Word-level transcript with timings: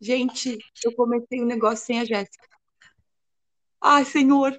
Gente, 0.00 0.58
eu 0.84 0.94
comecei 0.94 1.42
um 1.42 1.46
negócio 1.46 1.84
sem 1.86 2.00
a 2.00 2.04
Jéssica. 2.04 2.46
Ai, 3.80 4.04
senhor. 4.04 4.58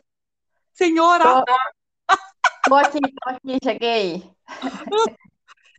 Senhora! 0.73 1.23
Tô, 1.23 2.17
tô 2.69 2.75
aqui, 2.75 2.99
tô 2.99 3.29
aqui, 3.29 3.57
cheguei. 3.63 4.31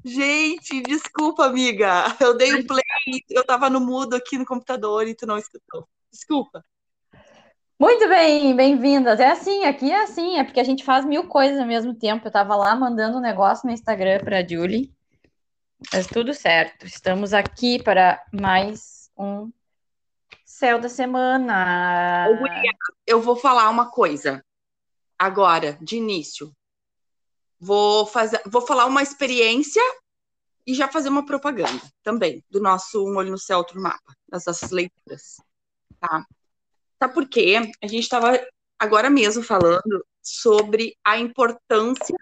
Gente, 0.05 0.83
desculpa, 0.83 1.47
amiga. 1.47 2.05
Eu 2.21 2.37
dei 2.37 2.55
o 2.55 2.61
um 2.61 2.67
play, 2.67 2.83
eu 3.31 3.45
tava 3.45 3.69
no 3.69 3.81
mudo 3.81 4.15
aqui 4.15 4.39
no 4.39 4.47
computador 4.47 5.07
e 5.07 5.15
tu 5.15 5.27
não 5.27 5.39
escutou. 5.39 5.89
Desculpa. 6.11 6.65
Muito 7.79 8.09
bem, 8.09 8.57
bem-vindas. 8.57 9.21
É 9.21 9.31
assim, 9.31 9.65
aqui 9.65 9.91
é 9.91 10.03
assim, 10.03 10.37
é 10.39 10.45
porque 10.45 10.61
a 10.61 10.65
gente 10.65 10.85
faz 10.85 11.05
mil 11.05 11.29
coisas 11.29 11.61
ao 11.61 11.67
mesmo 11.67 11.95
tempo. 11.95 12.27
Eu 12.27 12.33
tava 12.33 12.57
lá 12.57 12.75
mandando 12.75 13.19
um 13.19 13.21
negócio 13.21 13.67
no 13.67 13.73
Instagram 13.73 14.21
para 14.21 14.47
Julie. 14.47 14.93
Mas 15.93 16.07
tudo 16.07 16.35
certo. 16.35 16.87
Estamos 16.87 17.33
aqui 17.33 17.81
para 17.83 18.21
mais 18.33 18.98
um 19.19 19.53
céu 20.45 20.79
da 20.79 20.89
semana. 20.89 22.27
Eu 23.07 23.21
vou 23.21 23.37
falar 23.37 23.69
uma 23.69 23.91
coisa 23.91 24.45
agora, 25.19 25.77
de 25.81 25.97
início. 25.97 26.55
Vou 27.61 28.07
fazer, 28.07 28.41
vou 28.47 28.63
falar 28.63 28.87
uma 28.87 29.03
experiência 29.03 29.83
e 30.67 30.75
já 30.75 30.87
fazer 30.87 31.09
uma 31.09 31.27
propaganda 31.27 31.83
também 32.03 32.45
do 32.49 32.61
nosso 32.61 33.05
Um 33.05 33.17
Olho 33.17 33.31
no 33.31 33.39
Céu, 33.39 33.59
outro 33.59 33.81
mapa, 33.81 34.15
das 34.29 34.45
nossas 34.45 34.71
leituras. 34.71 35.37
Tá? 35.99 36.25
Sabe 36.99 37.15
por 37.15 37.29
quê? 37.29 37.57
A 37.83 37.87
gente 37.87 38.03
estava 38.03 38.39
agora 38.79 39.11
mesmo 39.11 39.43
falando 39.43 40.07
sobre 40.23 40.97
a 41.05 41.19
importância 41.19 42.17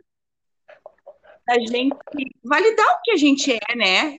da 1.47 1.59
gente 1.61 1.97
validar 2.43 2.87
o 2.87 3.01
que 3.03 3.11
a 3.13 3.17
gente 3.17 3.53
é, 3.53 3.77
né? 3.77 4.19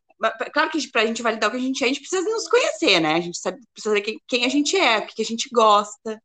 Claro 0.52 0.70
que 0.70 0.92
para 0.92 1.02
a 1.02 1.06
gente 1.06 1.22
validar 1.22 1.50
o 1.50 1.52
que 1.52 1.58
a 1.58 1.62
gente 1.62 1.84
é, 1.84 1.86
a 1.86 1.88
gente 1.90 2.00
precisa 2.00 2.28
nos 2.30 2.48
conhecer, 2.48 3.00
né? 3.00 3.16
A 3.16 3.22
gente 3.22 3.38
sabe, 3.38 3.60
precisa 3.74 3.96
saber 3.96 4.02
quem, 4.02 4.22
quem 4.28 4.46
a 4.46 4.50
gente 4.50 4.78
é, 4.78 4.98
o 5.00 5.06
que 5.06 5.22
a 5.22 5.26
gente 5.26 5.50
gosta. 5.52 6.22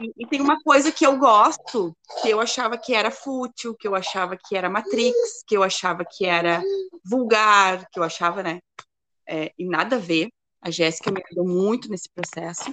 E, 0.00 0.24
e, 0.24 0.26
tem 0.26 0.42
uma 0.42 0.60
coisa 0.62 0.92
que 0.92 1.06
eu 1.06 1.16
gosto, 1.16 1.96
que 2.20 2.28
eu 2.28 2.38
achava 2.38 2.76
que 2.76 2.94
era 2.94 3.10
fútil, 3.10 3.74
que 3.74 3.88
eu 3.88 3.94
achava 3.94 4.36
que 4.36 4.54
era 4.54 4.68
Matrix, 4.68 5.42
que 5.46 5.56
eu 5.56 5.62
achava 5.62 6.04
que 6.04 6.26
era 6.26 6.62
vulgar, 7.02 7.88
que 7.90 7.98
eu 7.98 8.04
achava, 8.04 8.42
né? 8.42 8.60
É, 9.26 9.52
e 9.58 9.64
nada 9.64 9.96
a 9.96 9.98
ver. 9.98 10.28
A 10.60 10.70
Jéssica 10.70 11.10
me 11.10 11.22
ajudou 11.24 11.46
muito 11.46 11.88
nesse 11.88 12.10
processo 12.10 12.70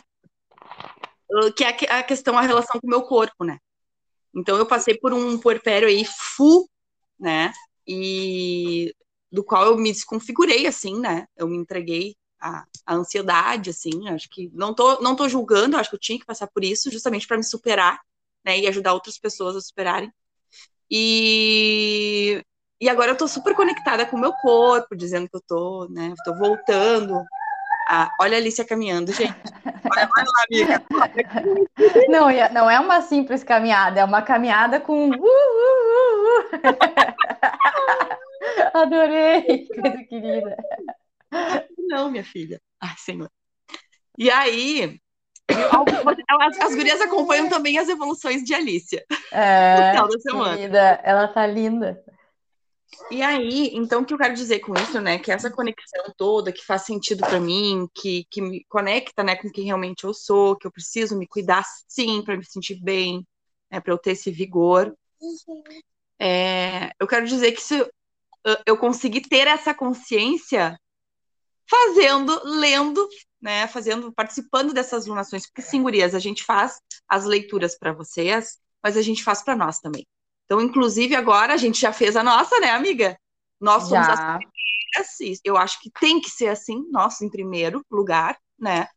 que 1.56 1.64
é 1.64 1.92
a 1.92 2.04
questão, 2.04 2.38
a 2.38 2.42
relação 2.42 2.80
com 2.80 2.88
o 2.88 2.90
meu 2.90 3.04
corpo, 3.04 3.44
né? 3.44 3.58
Então 4.34 4.58
eu 4.58 4.66
passei 4.66 4.98
por 4.98 5.14
um 5.14 5.38
puerpério 5.38 5.88
aí 5.88 6.06
fu, 6.06 6.70
né? 7.20 7.54
E 7.88 8.94
do 9.31 9.44
qual 9.44 9.66
eu 9.66 9.78
me 9.78 9.92
desconfigurei, 9.92 10.68
assim, 10.68 11.00
né? 11.00 11.28
Eu 11.36 11.48
me 11.48 11.58
entreguei 11.58 12.16
à, 12.40 12.66
à 12.86 12.95
ansiedade, 12.95 13.70
assim. 13.70 14.08
Acho 14.09 14.30
que 14.30 14.50
não 14.54 14.73
tô, 14.73 15.02
não 15.02 15.16
tô 15.16 15.28
julgando, 15.30 15.78
acho 15.78 15.90
que 15.90 15.95
eu 15.95 16.00
tinha 16.00 16.20
que 16.20 16.26
passar 16.26 16.48
por 16.48 16.64
isso, 16.64 16.92
justamente 16.92 17.28
para 17.28 17.38
me 17.38 17.44
superar, 17.44 18.00
né? 18.46 18.59
E 18.59 18.68
ajudar 18.68 18.94
outras 18.94 19.18
pessoas 19.18 19.56
a 19.56 19.62
superarem. 19.62 20.12
E, 20.90 22.44
e 22.80 22.90
agora 22.90 23.12
eu 23.12 23.18
tô 23.18 23.28
super 23.28 23.56
conectada 23.56 24.06
com 24.06 24.18
o 24.18 24.20
meu 24.20 24.34
corpo, 24.34 24.96
dizendo 24.96 25.30
que 25.30 25.36
eu 25.38 25.42
tô, 25.48 25.88
né? 25.90 26.14
Tô 26.23 26.34
voltando 26.38 27.23
ah, 27.88 28.09
olha 28.20 28.38
a 28.38 28.40
Alicia 28.40 28.66
caminhando, 28.66 29.14
gente. 29.14 29.36
Olha, 29.92 30.09
olha 30.18 30.26
lá, 30.26 30.44
amiga. 30.50 30.84
Não, 32.09 32.28
não 32.52 32.70
é 32.70 32.80
uma 32.80 33.02
simples 33.02 33.44
caminhada, 33.44 34.00
é 34.00 34.03
uma 34.03 34.23
caminhada 34.23 34.80
com. 34.80 35.09
Uh, 35.09 35.14
uh, 35.14 35.20
uh, 35.20 36.30
uh. 36.31 37.34
Adorei, 38.76 39.68
coisa 39.68 40.04
querida. 40.04 40.58
Não, 41.88 42.12
minha 42.12 42.26
filha. 42.26 42.62
Ai, 42.81 42.94
senhor. 42.98 43.31
E 44.18 44.30
aí, 44.30 45.00
as, 45.48 46.59
as 46.59 46.76
gurias 46.76 47.00
acompanham 47.00 47.48
também 47.48 47.78
as 47.78 47.88
evoluções 47.88 48.44
de 48.44 48.53
Alicia. 48.53 49.06
É, 49.31 49.94
querida, 50.30 51.00
ela 51.03 51.25
tá 51.30 51.47
linda. 51.47 52.03
E 53.09 53.24
aí, 53.24 53.72
então, 53.74 54.02
o 54.02 54.06
que 54.06 54.13
eu 54.13 54.18
quero 54.18 54.34
dizer 54.34 54.59
com 54.59 54.74
isso, 54.74 55.00
né? 55.00 55.19
Que 55.19 55.31
essa 55.31 55.50
conexão 55.50 56.13
toda, 56.18 56.52
que 56.52 56.66
faz 56.66 56.81
sentido 56.81 57.22
para 57.22 57.40
mim, 57.40 57.88
que, 57.96 58.25
que 58.30 58.42
me 58.42 58.66
conecta, 58.66 59.24
né, 59.24 59.38
com 59.38 59.50
quem 59.50 59.66
realmente 59.66 60.03
eu 60.03 60.13
sou, 60.13 60.57
que 60.57 60.68
eu 60.68 60.72
preciso 60.72 61.18
me 61.18 61.28
cuidar 61.28 61.63
sim 61.88 62.22
para 62.24 62.36
me 62.36 62.44
sentir 62.46 62.75
bem, 62.81 63.25
né, 63.72 63.80
para 63.80 63.94
eu 63.94 63.97
ter 63.97 64.12
esse 64.12 64.31
vigor. 64.31 64.94
É, 66.19 66.92
eu 67.00 67.07
quero 67.07 67.25
dizer 67.25 67.53
que 67.53 67.62
isso, 67.62 67.90
eu 68.66 68.78
consegui 68.78 69.22
ter 69.22 69.47
essa 69.47 69.73
consciência 69.73 70.79
fazendo, 71.67 72.41
lendo, 72.44 73.07
né, 73.41 73.67
fazendo, 73.67 74.13
participando 74.13 74.73
dessas 74.73 75.07
lunações, 75.07 75.45
porque 75.47 75.61
sim, 75.61 75.81
gurias, 75.81 76.13
a 76.13 76.19
gente 76.19 76.44
faz 76.44 76.79
as 77.07 77.25
leituras 77.25 77.78
para 77.78 77.91
vocês, 77.91 78.59
mas 78.83 78.95
a 78.95 79.01
gente 79.01 79.23
faz 79.23 79.41
para 79.41 79.56
nós 79.56 79.79
também. 79.79 80.06
Então, 80.45 80.61
inclusive, 80.61 81.16
agora 81.16 81.53
a 81.53 81.57
gente 81.57 81.79
já 81.79 81.91
fez 81.91 82.16
a 82.16 82.23
nossa, 82.23 82.59
né, 82.59 82.69
amiga? 82.69 83.17
Nós 83.59 83.83
somos 83.83 84.06
já. 84.06 84.13
as 84.13 84.19
primeiras. 84.19 85.39
Eu 85.44 85.57
acho 85.57 85.79
que 85.81 85.89
tem 86.00 86.22
que 86.22 86.29
ser 86.29 86.47
assim, 86.47 86.85
nós 86.91 87.19
em 87.22 87.29
primeiro 87.29 87.83
lugar, 87.91 88.38
né? 88.57 88.88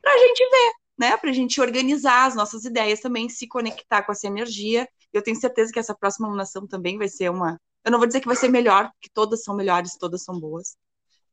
Para 0.00 0.12
a 0.12 0.18
gente 0.18 0.50
ver, 0.50 0.72
né? 0.98 1.16
Para 1.16 1.30
a 1.30 1.32
gente 1.32 1.60
organizar 1.60 2.26
as 2.26 2.34
nossas 2.34 2.64
ideias 2.64 3.00
também, 3.00 3.28
se 3.28 3.46
conectar 3.46 4.02
com 4.02 4.12
essa 4.12 4.26
energia. 4.26 4.88
Eu 5.12 5.22
tenho 5.22 5.38
certeza 5.38 5.70
que 5.70 5.78
essa 5.78 5.94
próxima 5.94 6.26
alunação 6.26 6.66
também 6.66 6.98
vai 6.98 7.08
ser 7.08 7.30
uma. 7.30 7.60
Eu 7.86 7.92
não 7.92 7.98
vou 7.98 8.06
dizer 8.06 8.20
que 8.20 8.26
vai 8.26 8.36
ser 8.36 8.48
melhor, 8.48 8.90
porque 8.92 9.08
todas 9.14 9.42
são 9.44 9.56
melhores, 9.56 9.96
todas 9.96 10.22
são 10.22 10.38
boas. 10.38 10.76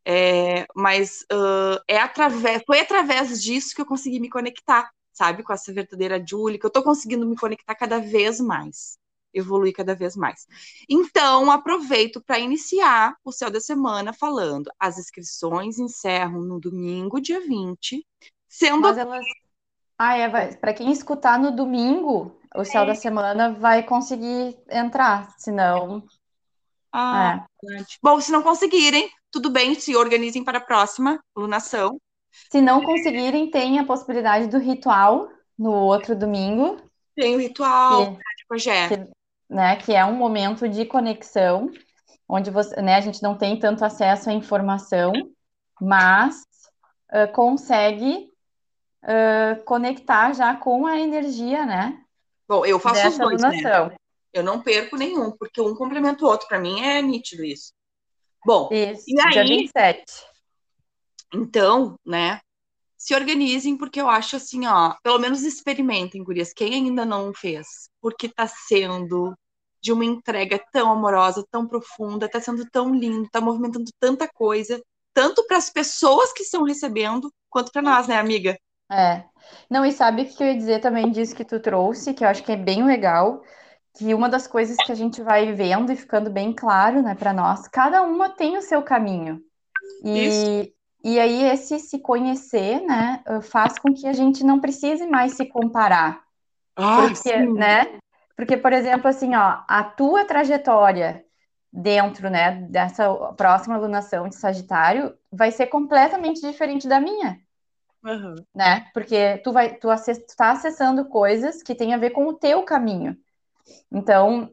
É, 0.06 0.66
mas 0.76 1.22
uh, 1.32 1.82
é 1.88 1.98
através, 1.98 2.62
foi 2.66 2.80
através 2.80 3.42
disso 3.42 3.74
que 3.76 3.82
eu 3.82 3.86
consegui 3.86 4.20
me 4.20 4.30
conectar 4.30 4.90
sabe, 5.14 5.44
com 5.44 5.54
essa 5.54 5.72
verdadeira 5.72 6.22
Julie, 6.26 6.60
que 6.60 6.66
eu 6.66 6.72
tô 6.72 6.84
conseguindo 6.84 7.26
me 7.26 7.38
conectar 7.38 7.76
cada 7.76 8.00
vez 8.00 8.40
mais, 8.40 8.98
evoluir 9.34 9.74
cada 9.74 9.96
vez 9.96 10.16
mais. 10.16 10.46
Então, 10.90 11.52
aproveito 11.52 12.22
para 12.22 12.40
iniciar 12.40 13.16
o 13.24 13.32
céu 13.32 13.50
da 13.50 13.62
semana 13.62 14.12
falando. 14.12 14.72
As 14.80 14.98
inscrições 14.98 15.78
encerram 15.78 16.42
no 16.42 16.60
domingo, 16.60 17.22
dia 17.22 17.40
20, 17.40 18.06
sendo. 18.50 18.82
Mas 18.82 18.98
elas... 18.98 19.26
Ah, 19.98 20.18
é, 20.18 20.56
para 20.56 20.74
quem 20.74 20.92
escutar 20.92 21.40
no 21.40 21.56
domingo, 21.56 22.36
o 22.56 22.66
céu 22.66 22.82
é. 22.82 22.88
da 22.88 22.96
semana 22.96 23.54
vai 23.54 23.84
conseguir 23.84 24.58
entrar, 24.70 25.34
senão. 25.38 26.04
Ah, 26.94 27.44
é. 27.72 27.84
Bom, 28.02 28.22
se 28.22 28.32
não 28.32 28.44
conseguirem, 28.44 29.10
tudo 29.32 29.50
bem, 29.50 29.74
se 29.74 29.96
organizem 29.96 30.44
para 30.44 30.60
a 30.60 30.62
próxima 30.62 31.20
lunação. 31.36 32.00
Se 32.52 32.62
não 32.62 32.84
conseguirem, 32.84 33.50
tem 33.50 33.80
a 33.80 33.86
possibilidade 33.86 34.48
do 34.48 34.60
ritual 34.60 35.28
no 35.58 35.72
outro 35.72 36.16
domingo. 36.16 36.78
Tem 37.16 37.36
o 37.36 37.40
ritual, 37.40 38.18
que, 38.50 38.98
que, 38.98 39.08
né, 39.50 39.76
que 39.78 39.94
é 39.94 40.06
um 40.06 40.16
momento 40.16 40.70
de 40.70 40.86
conexão, 40.86 41.72
onde 42.30 42.52
você, 42.52 42.80
né, 42.82 42.96
a 42.96 43.02
gente 43.02 43.22
não 43.24 43.36
tem 43.36 43.58
tanto 43.58 43.84
acesso 43.84 44.30
à 44.30 44.34
informação, 44.34 45.12
mas 45.82 46.44
uh, 47.12 47.32
consegue 47.34 48.30
uh, 49.04 49.64
conectar 49.64 50.34
já 50.34 50.56
com 50.56 50.86
a 50.86 51.00
energia, 51.00 51.66
né? 51.66 52.00
Bom, 52.48 52.66
eu 52.66 52.80
faço 52.80 53.08
os 53.08 53.18
dois, 53.18 53.42
né? 53.42 53.96
Eu 54.34 54.44
não 54.44 54.62
perco 54.62 54.98
nenhum, 54.98 55.32
porque 55.32 55.62
um 55.62 55.76
complementa 55.76 56.26
o 56.26 56.28
outro. 56.28 56.48
Para 56.48 56.60
mim 56.60 56.82
é 56.82 57.02
nítido 57.02 57.44
isso. 57.44 57.72
Bom, 58.46 58.70
isso, 58.72 59.04
e 59.08 59.22
aí, 59.22 59.32
dia 59.32 59.44
27. 59.44 60.04
Então, 61.34 61.96
né, 62.06 62.42
se 62.98 63.14
organizem, 63.14 63.78
porque 63.78 64.00
eu 64.00 64.10
acho 64.10 64.36
assim, 64.36 64.66
ó, 64.66 64.96
pelo 65.04 65.20
menos 65.20 65.44
experimentem, 65.44 66.24
gurias, 66.24 66.54
quem 66.54 66.74
ainda 66.74 67.06
não 67.06 67.34
fez, 67.34 67.90
porque 68.02 68.30
tá 68.30 68.48
sendo 68.48 69.34
de 69.82 69.92
uma 69.92 70.06
entrega 70.06 70.58
tão 70.72 70.92
amorosa, 70.92 71.46
tão 71.52 71.68
profunda, 71.68 72.30
tá 72.30 72.40
sendo 72.40 72.66
tão 72.70 72.96
lindo, 72.96 73.30
tá 73.30 73.42
movimentando 73.42 73.92
tanta 74.00 74.28
coisa, 74.28 74.82
tanto 75.14 75.46
para 75.46 75.58
as 75.58 75.70
pessoas 75.70 76.32
que 76.32 76.44
estão 76.44 76.64
recebendo, 76.64 77.30
quanto 77.50 77.72
para 77.72 77.82
nós, 77.82 78.08
né, 78.08 78.18
amiga? 78.18 78.58
É. 78.90 79.26
Não, 79.70 79.86
e 79.86 79.92
sabe 79.92 80.22
o 80.22 80.26
que 80.26 80.42
eu 80.42 80.48
ia 80.48 80.56
dizer 80.56 80.80
também 80.80 81.12
disso 81.12 81.36
que 81.36 81.44
tu 81.44 81.60
trouxe, 81.60 82.14
que 82.14 82.24
eu 82.24 82.30
acho 82.30 82.44
que 82.44 82.54
é 82.54 82.58
bem 82.58 82.86
legal, 82.86 83.44
que 83.96 84.14
uma 84.14 84.28
das 84.28 84.48
coisas 84.48 84.76
que 84.78 84.92
a 84.92 84.96
gente 84.96 85.22
vai 85.22 85.54
vendo 85.54 85.92
e 85.92 85.96
ficando 85.96 86.30
bem 86.30 86.52
claro, 86.54 87.02
né, 87.02 87.16
para 87.16 87.34
nós, 87.34 87.68
cada 87.68 88.02
uma 88.02 88.30
tem 88.30 88.58
o 88.58 88.62
seu 88.62 88.82
caminho. 88.82 89.42
E, 90.04 90.28
Isso. 90.28 90.74
E 91.04 91.20
aí, 91.20 91.44
esse 91.44 91.80
se 91.80 92.00
conhecer, 92.00 92.82
né, 92.82 93.22
faz 93.42 93.78
com 93.78 93.94
que 93.94 94.08
a 94.08 94.14
gente 94.14 94.42
não 94.42 94.62
precise 94.62 95.06
mais 95.06 95.34
se 95.34 95.46
comparar. 95.46 96.24
Ah, 96.78 97.02
porque, 97.02 97.16
sim. 97.16 97.54
né? 97.54 98.00
Porque, 98.38 98.56
por 98.56 98.72
exemplo, 98.72 99.10
assim, 99.10 99.36
ó, 99.36 99.60
a 99.68 99.84
tua 99.84 100.26
trajetória 100.26 101.26
dentro, 101.72 102.30
né, 102.30 102.68
dessa 102.70 103.14
próxima 103.34 103.76
alunação 103.76 104.30
de 104.30 104.36
Sagitário 104.36 105.14
vai 105.32 105.52
ser 105.52 105.68
completamente 105.68 106.40
diferente 106.40 106.88
da 106.88 107.02
minha. 107.02 107.38
Uhum. 108.04 108.36
Né? 108.56 108.88
Porque 108.94 109.40
tu 109.40 109.52
vai, 109.52 109.76
tu 109.76 109.92
está 109.92 110.52
acessando 110.52 111.06
coisas 111.06 111.62
que 111.62 111.76
têm 111.76 111.94
a 111.94 111.98
ver 111.98 112.12
com 112.12 112.28
o 112.28 112.34
teu 112.34 112.64
caminho. 112.64 113.18
Então, 113.92 114.52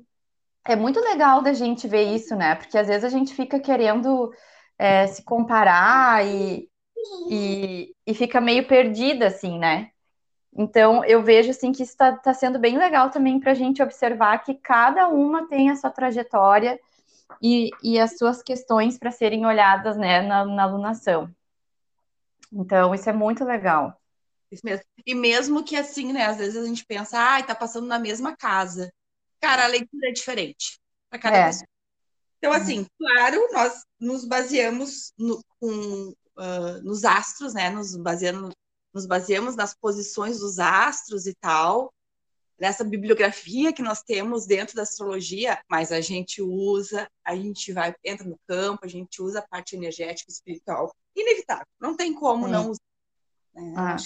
é 0.66 0.76
muito 0.76 1.00
legal 1.00 1.42
da 1.42 1.52
gente 1.52 1.88
ver 1.88 2.14
isso, 2.14 2.36
né? 2.36 2.54
Porque 2.54 2.78
às 2.78 2.88
vezes 2.88 3.04
a 3.04 3.08
gente 3.08 3.34
fica 3.34 3.58
querendo 3.58 4.32
é, 4.78 5.06
se 5.06 5.22
comparar 5.24 6.26
e, 6.26 6.68
e, 7.28 7.94
e 8.06 8.14
fica 8.14 8.40
meio 8.40 8.66
perdida, 8.66 9.26
assim, 9.26 9.58
né? 9.58 9.90
Então, 10.56 11.04
eu 11.04 11.22
vejo 11.22 11.50
assim 11.50 11.72
que 11.72 11.82
está 11.82 12.16
tá 12.16 12.34
sendo 12.34 12.58
bem 12.58 12.76
legal 12.76 13.10
também 13.10 13.38
para 13.38 13.52
a 13.52 13.54
gente 13.54 13.82
observar 13.82 14.38
que 14.38 14.54
cada 14.54 15.08
uma 15.08 15.48
tem 15.48 15.70
a 15.70 15.76
sua 15.76 15.90
trajetória 15.90 16.78
e, 17.40 17.70
e 17.82 17.98
as 17.98 18.18
suas 18.18 18.42
questões 18.42 18.98
para 18.98 19.10
serem 19.10 19.46
olhadas 19.46 19.96
né, 19.96 20.22
na, 20.22 20.44
na 20.44 20.62
alunação. 20.64 21.32
Então, 22.52 22.94
isso 22.94 23.08
é 23.08 23.12
muito 23.12 23.44
legal. 23.44 23.96
Isso 24.50 24.62
mesmo. 24.64 24.84
E 25.06 25.14
mesmo 25.14 25.62
que 25.62 25.76
assim, 25.76 26.12
né? 26.12 26.26
Às 26.26 26.38
vezes 26.38 26.56
a 26.62 26.66
gente 26.66 26.84
pensa, 26.84 27.18
ai, 27.18 27.42
ah, 27.42 27.46
tá 27.46 27.54
passando 27.54 27.86
na 27.86 27.98
mesma 27.98 28.36
casa. 28.36 28.92
Cara, 29.40 29.64
a 29.64 29.68
leitura 29.68 30.08
é 30.08 30.12
diferente 30.12 30.78
para 31.08 31.18
cada 31.18 31.36
é. 31.36 31.46
pessoa. 31.46 31.68
Então, 32.38 32.52
assim, 32.52 32.86
claro, 32.98 33.48
nós 33.52 33.84
nos 33.98 34.24
baseamos 34.24 35.12
no, 35.18 35.42
com, 35.58 36.14
uh, 36.38 36.82
nos 36.82 37.04
astros, 37.04 37.52
né? 37.52 37.68
Nos 37.68 37.96
baseamos, 37.96 38.54
nos 38.94 39.06
baseamos 39.06 39.56
nas 39.56 39.74
posições 39.74 40.38
dos 40.38 40.58
astros 40.58 41.26
e 41.26 41.34
tal, 41.34 41.92
nessa 42.58 42.82
bibliografia 42.84 43.72
que 43.72 43.82
nós 43.82 44.02
temos 44.02 44.46
dentro 44.46 44.76
da 44.76 44.82
astrologia, 44.82 45.58
mas 45.68 45.92
a 45.92 46.00
gente 46.00 46.40
usa, 46.42 47.10
a 47.24 47.34
gente 47.34 47.72
vai, 47.72 47.94
entra 48.04 48.26
no 48.26 48.38
campo, 48.46 48.84
a 48.84 48.88
gente 48.88 49.20
usa 49.20 49.40
a 49.40 49.48
parte 49.48 49.76
energética 49.76 50.30
espiritual. 50.30 50.94
Inevitável, 51.16 51.66
não 51.80 51.96
tem 51.96 52.14
como 52.14 52.46
Sim. 52.46 52.52
não 52.52 52.70
usar. 52.70 52.80
Né? 53.54 53.74
Ah. 53.76 53.96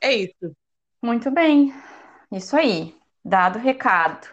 É 0.00 0.12
isso. 0.12 0.56
Muito 1.02 1.30
bem. 1.30 1.72
Isso 2.30 2.56
aí. 2.56 2.94
Dado 3.24 3.58
o 3.58 3.62
recado. 3.62 4.28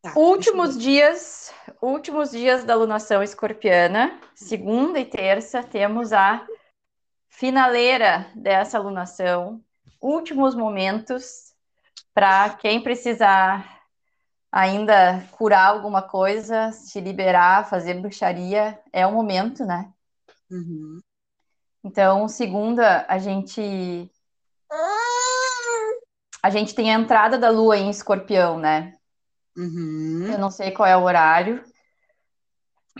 Tá, 0.00 0.12
últimos 0.16 0.78
dias, 0.78 1.52
últimos 1.80 2.30
dias 2.30 2.64
da 2.64 2.72
alunação 2.74 3.22
escorpiana, 3.22 4.18
segunda 4.34 4.98
e 4.98 5.04
terça, 5.04 5.62
temos 5.62 6.12
a 6.12 6.46
finaleira 7.28 8.26
dessa 8.34 8.78
alunação, 8.78 9.62
últimos 10.00 10.54
momentos 10.54 11.54
para 12.12 12.50
quem 12.50 12.80
precisar 12.82 13.82
ainda 14.52 15.26
curar 15.32 15.66
alguma 15.66 16.00
coisa, 16.00 16.70
se 16.70 17.00
liberar, 17.00 17.68
fazer 17.68 17.94
bruxaria, 17.94 18.80
é 18.92 19.04
o 19.04 19.12
momento, 19.12 19.64
né? 19.64 19.92
Uhum. 20.48 21.00
Então, 21.82 22.28
segunda, 22.28 23.04
a 23.08 23.18
gente 23.18 24.10
a 26.44 26.50
gente 26.50 26.74
tem 26.74 26.94
a 26.94 26.98
entrada 26.98 27.38
da 27.38 27.48
lua 27.48 27.78
em 27.78 27.88
escorpião, 27.88 28.58
né? 28.58 28.98
Uhum. 29.56 30.30
Eu 30.30 30.38
não 30.38 30.50
sei 30.50 30.72
qual 30.72 30.86
é 30.86 30.94
o 30.94 31.02
horário. 31.02 31.64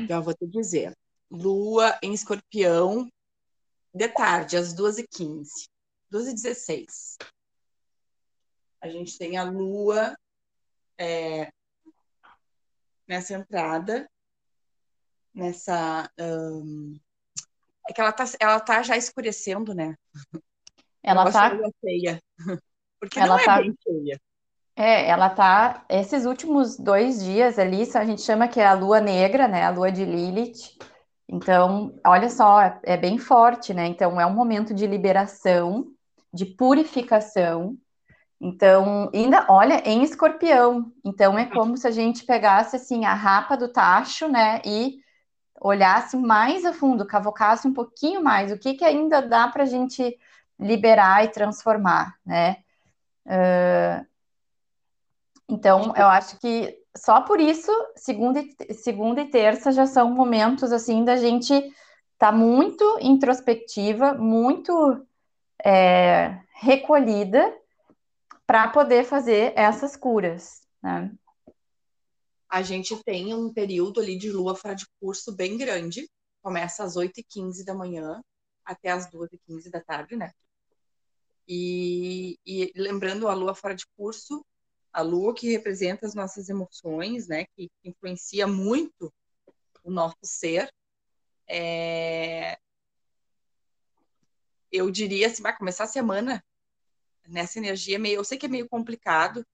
Já 0.08 0.18
vou 0.18 0.32
te 0.32 0.46
dizer. 0.46 0.96
Lua 1.30 1.94
em 2.02 2.14
escorpião, 2.14 3.06
de 3.92 4.08
tarde, 4.08 4.56
às 4.56 4.74
2h15. 4.74 5.68
2h16. 6.10 7.18
A 8.80 8.88
gente 8.88 9.18
tem 9.18 9.36
a 9.36 9.44
lua 9.44 10.16
é, 10.96 11.52
nessa 13.06 13.34
entrada, 13.34 14.08
nessa. 15.34 16.10
Um, 16.18 16.98
é 17.86 17.92
que 17.92 18.00
ela 18.00 18.12
tá, 18.12 18.24
ela 18.40 18.58
tá 18.58 18.82
já 18.82 18.96
escurecendo, 18.96 19.74
né? 19.74 19.94
Ela 21.02 21.30
tá. 21.30 21.50
Cheia. 21.82 22.18
Porque 23.06 23.20
ela 23.20 23.36
não 23.36 23.38
é 23.38 23.44
tá... 23.44 23.56
bem 23.58 23.74
cheia. 23.82 24.20
É, 24.76 25.08
ela 25.08 25.30
tá. 25.30 25.84
Esses 25.88 26.26
últimos 26.26 26.76
dois 26.76 27.22
dias 27.22 27.58
ali, 27.58 27.88
a 27.94 28.04
gente 28.04 28.22
chama 28.22 28.48
que 28.48 28.60
é 28.60 28.66
a 28.66 28.74
lua 28.74 29.00
negra, 29.00 29.46
né? 29.46 29.64
A 29.64 29.70
lua 29.70 29.90
de 29.92 30.04
Lilith. 30.04 30.76
Então, 31.28 31.94
olha 32.04 32.28
só, 32.28 32.60
é 32.82 32.96
bem 32.96 33.18
forte, 33.18 33.72
né? 33.72 33.86
Então, 33.86 34.20
é 34.20 34.26
um 34.26 34.34
momento 34.34 34.74
de 34.74 34.86
liberação, 34.86 35.86
de 36.32 36.44
purificação. 36.44 37.76
Então, 38.40 39.10
ainda, 39.14 39.46
olha, 39.48 39.80
em 39.88 40.02
escorpião. 40.02 40.92
Então, 41.04 41.38
é 41.38 41.46
como 41.46 41.76
se 41.76 41.86
a 41.86 41.90
gente 41.90 42.26
pegasse, 42.26 42.76
assim, 42.76 43.04
a 43.04 43.14
rapa 43.14 43.56
do 43.56 43.68
tacho, 43.68 44.28
né? 44.28 44.60
E 44.64 44.98
olhasse 45.60 46.16
mais 46.16 46.64
a 46.64 46.72
fundo, 46.72 47.06
cavocasse 47.06 47.66
um 47.66 47.72
pouquinho 47.72 48.22
mais. 48.22 48.52
O 48.52 48.58
que, 48.58 48.74
que 48.74 48.84
ainda 48.84 49.22
dá 49.22 49.48
para 49.48 49.62
a 49.62 49.66
gente 49.66 50.18
liberar 50.58 51.24
e 51.24 51.28
transformar, 51.28 52.16
né? 52.24 52.56
Uh, 53.26 54.06
então, 55.48 55.94
eu 55.96 56.06
acho 56.06 56.38
que 56.38 56.78
só 56.96 57.20
por 57.22 57.40
isso, 57.40 57.70
segunda 57.96 58.40
e, 58.40 58.74
segunda 58.74 59.20
e 59.20 59.30
terça 59.30 59.72
já 59.72 59.86
são 59.86 60.10
momentos 60.10 60.72
assim 60.72 61.04
da 61.04 61.16
gente 61.16 61.52
estar 61.52 61.72
tá 62.18 62.32
muito 62.32 62.98
introspectiva, 63.00 64.14
muito 64.14 65.04
é, 65.64 66.40
recolhida 66.54 67.52
para 68.46 68.68
poder 68.68 69.04
fazer 69.04 69.52
essas 69.56 69.96
curas, 69.96 70.62
né? 70.82 71.10
A 72.48 72.62
gente 72.62 72.96
tem 73.02 73.34
um 73.34 73.52
período 73.52 74.00
ali 74.00 74.16
de 74.16 74.30
lua 74.30 74.54
fora 74.54 74.76
de 74.76 74.86
curso 75.00 75.34
bem 75.34 75.58
grande, 75.58 76.08
começa 76.40 76.84
às 76.84 76.94
8h15 76.94 77.64
da 77.64 77.74
manhã 77.74 78.22
até 78.64 78.90
às 78.90 79.10
2h15 79.10 79.70
da 79.70 79.80
tarde, 79.80 80.14
né? 80.14 80.30
E, 81.46 82.38
e, 82.46 82.72
lembrando 82.74 83.28
a 83.28 83.34
lua 83.34 83.54
fora 83.54 83.74
de 83.74 83.86
curso, 83.96 84.44
a 84.92 85.02
lua 85.02 85.34
que 85.34 85.50
representa 85.50 86.06
as 86.06 86.14
nossas 86.14 86.48
emoções, 86.48 87.28
né, 87.28 87.46
que 87.56 87.70
influencia 87.82 88.46
muito 88.46 89.12
o 89.82 89.90
nosso 89.90 90.16
ser, 90.22 90.72
é... 91.48 92.58
eu 94.72 94.90
diria 94.90 95.26
assim, 95.26 95.42
vai 95.42 95.56
começar 95.56 95.84
a 95.84 95.88
semana 95.88 96.42
nessa 97.26 97.58
energia 97.58 97.98
meio, 97.98 98.16
eu 98.16 98.24
sei 98.24 98.38
que 98.38 98.46
é 98.46 98.48
meio 98.48 98.68
complicado, 98.68 99.44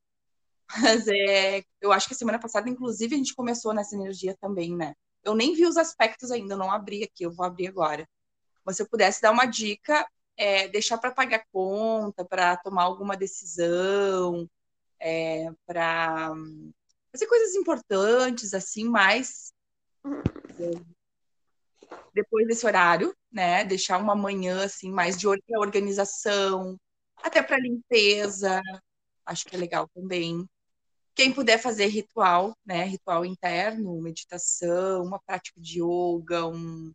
mas 0.82 1.08
é, 1.08 1.64
eu 1.81 1.92
acho 1.92 2.08
que 2.08 2.14
semana 2.14 2.38
passada, 2.38 2.69
inclusive, 2.69 3.14
a 3.14 3.19
gente 3.19 3.34
começou 3.34 3.75
nessa 3.75 3.96
energia 3.96 4.37
também, 4.40 4.76
né? 4.76 4.94
Eu 5.25 5.34
nem 5.34 5.54
vi 5.54 5.66
os 5.66 5.76
aspectos 5.76 6.31
ainda, 6.31 6.56
não 6.56 6.70
abri 6.70 7.02
aqui, 7.02 7.25
eu 7.25 7.32
vou 7.32 7.44
abrir 7.44 7.66
agora. 7.69 8.08
Mas 8.64 8.76
se 8.76 8.82
eu 8.82 8.88
pudesse 8.88 9.20
dar 9.20 9.32
uma 9.32 9.46
dica, 9.46 10.06
é, 10.40 10.69
deixar 10.69 10.96
para 10.96 11.10
pagar 11.10 11.44
conta, 11.52 12.25
para 12.25 12.56
tomar 12.56 12.84
alguma 12.84 13.14
decisão, 13.14 14.48
é, 14.98 15.50
para 15.66 16.32
fazer 17.12 17.26
coisas 17.26 17.54
importantes, 17.54 18.54
assim, 18.54 18.84
mais 18.84 19.52
depois 22.14 22.47
desse 22.47 22.64
horário, 22.64 23.14
né? 23.30 23.64
Deixar 23.64 23.99
uma 23.99 24.14
manhã 24.14 24.64
assim 24.64 24.90
mais 24.90 25.18
de 25.18 25.26
organização, 25.28 26.80
até 27.23 27.42
para 27.42 27.59
limpeza, 27.59 28.62
acho 29.26 29.44
que 29.44 29.54
é 29.54 29.59
legal 29.59 29.88
também. 29.94 30.49
Quem 31.14 31.35
puder 31.35 31.59
fazer 31.59 31.88
ritual, 31.88 32.56
né? 32.64 32.85
Ritual 32.85 33.26
interno, 33.26 34.00
meditação, 34.00 35.04
uma 35.04 35.20
prática 35.20 35.61
de 35.61 35.82
yoga, 35.82 36.47
um, 36.47 36.92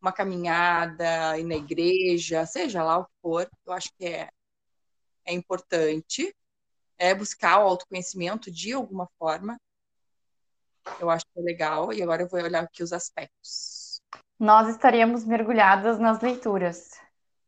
uma 0.00 0.12
caminhada 0.12 1.36
na 1.42 1.54
igreja, 1.56 2.46
seja 2.46 2.82
lá 2.82 2.98
o 2.98 3.04
que 3.04 3.12
for, 3.22 3.50
eu 3.66 3.72
acho 3.72 3.88
que 3.98 4.06
é, 4.06 4.28
é 5.24 5.32
importante 5.32 6.34
é 6.98 7.14
buscar 7.14 7.58
o 7.58 7.68
autoconhecimento 7.68 8.50
de 8.50 8.72
alguma 8.72 9.08
forma. 9.18 9.58
Eu 11.00 11.10
acho 11.10 11.24
que 11.26 11.38
é 11.38 11.42
legal. 11.42 11.92
E 11.92 12.02
agora 12.02 12.22
eu 12.22 12.28
vou 12.28 12.40
olhar 12.40 12.62
aqui 12.62 12.82
os 12.82 12.92
aspectos. 12.92 14.00
Nós 14.38 14.68
estaríamos 14.68 15.24
mergulhadas 15.24 15.98
nas 15.98 16.20
leituras. 16.20 16.90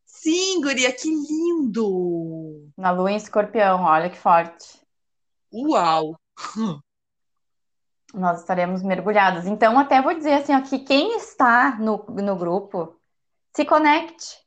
Sim, 0.05 0.61
Guria, 0.61 0.91
que 0.91 1.07
lindo! 1.07 2.69
Na 2.75 2.91
lua 2.91 3.11
em 3.11 3.15
escorpião, 3.15 3.83
olha 3.83 4.09
que 4.09 4.17
forte. 4.17 4.79
Uau! 5.53 6.19
Nós 8.13 8.39
estaremos 8.39 8.81
mergulhadas. 8.81 9.45
Então, 9.45 9.77
até 9.77 10.01
vou 10.01 10.13
dizer 10.13 10.33
assim, 10.33 10.55
ó, 10.55 10.61
que 10.61 10.79
quem 10.79 11.15
está 11.17 11.77
no, 11.79 12.03
no 12.09 12.35
grupo, 12.35 12.95
se 13.55 13.63
conecte, 13.65 14.37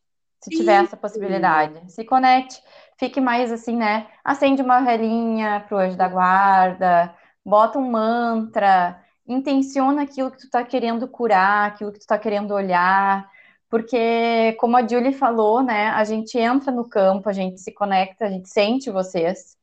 se 0.42 0.50
tiver 0.50 0.82
essa 0.82 0.96
possibilidade. 0.96 1.92
Se 1.92 2.04
conecte 2.04 2.60
fique 3.02 3.20
mais 3.20 3.50
assim, 3.50 3.76
né? 3.76 4.06
Acende 4.24 4.62
uma 4.62 4.80
velhinha 4.80 5.64
pro 5.66 5.78
anjo 5.78 5.96
da 5.96 6.06
guarda, 6.06 7.12
bota 7.44 7.76
um 7.76 7.90
mantra, 7.90 9.02
intenciona 9.26 10.02
aquilo 10.02 10.30
que 10.30 10.38
tu 10.38 10.48
tá 10.48 10.62
querendo 10.64 11.08
curar, 11.08 11.66
aquilo 11.66 11.90
que 11.90 11.98
tu 11.98 12.06
tá 12.06 12.16
querendo 12.16 12.52
olhar, 12.54 13.28
porque 13.68 14.52
como 14.60 14.76
a 14.76 14.86
Julie 14.86 15.12
falou, 15.12 15.62
né, 15.62 15.88
a 15.88 16.04
gente 16.04 16.38
entra 16.38 16.70
no 16.70 16.88
campo, 16.88 17.28
a 17.28 17.32
gente 17.32 17.60
se 17.60 17.72
conecta, 17.72 18.26
a 18.26 18.30
gente 18.30 18.48
sente 18.48 18.88
vocês. 18.88 19.56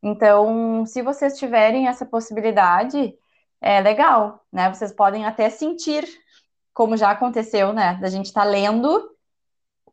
Então, 0.00 0.86
se 0.86 1.02
vocês 1.02 1.36
tiverem 1.38 1.88
essa 1.88 2.06
possibilidade, 2.06 3.14
é 3.66 3.80
legal, 3.80 4.46
né? 4.52 4.72
Vocês 4.72 4.92
podem 4.92 5.26
até 5.26 5.50
sentir, 5.50 6.06
como 6.72 6.96
já 6.96 7.10
aconteceu, 7.10 7.72
né? 7.72 7.94
Da 8.00 8.08
gente 8.08 8.26
estar 8.26 8.44
tá 8.44 8.48
lendo 8.48 9.10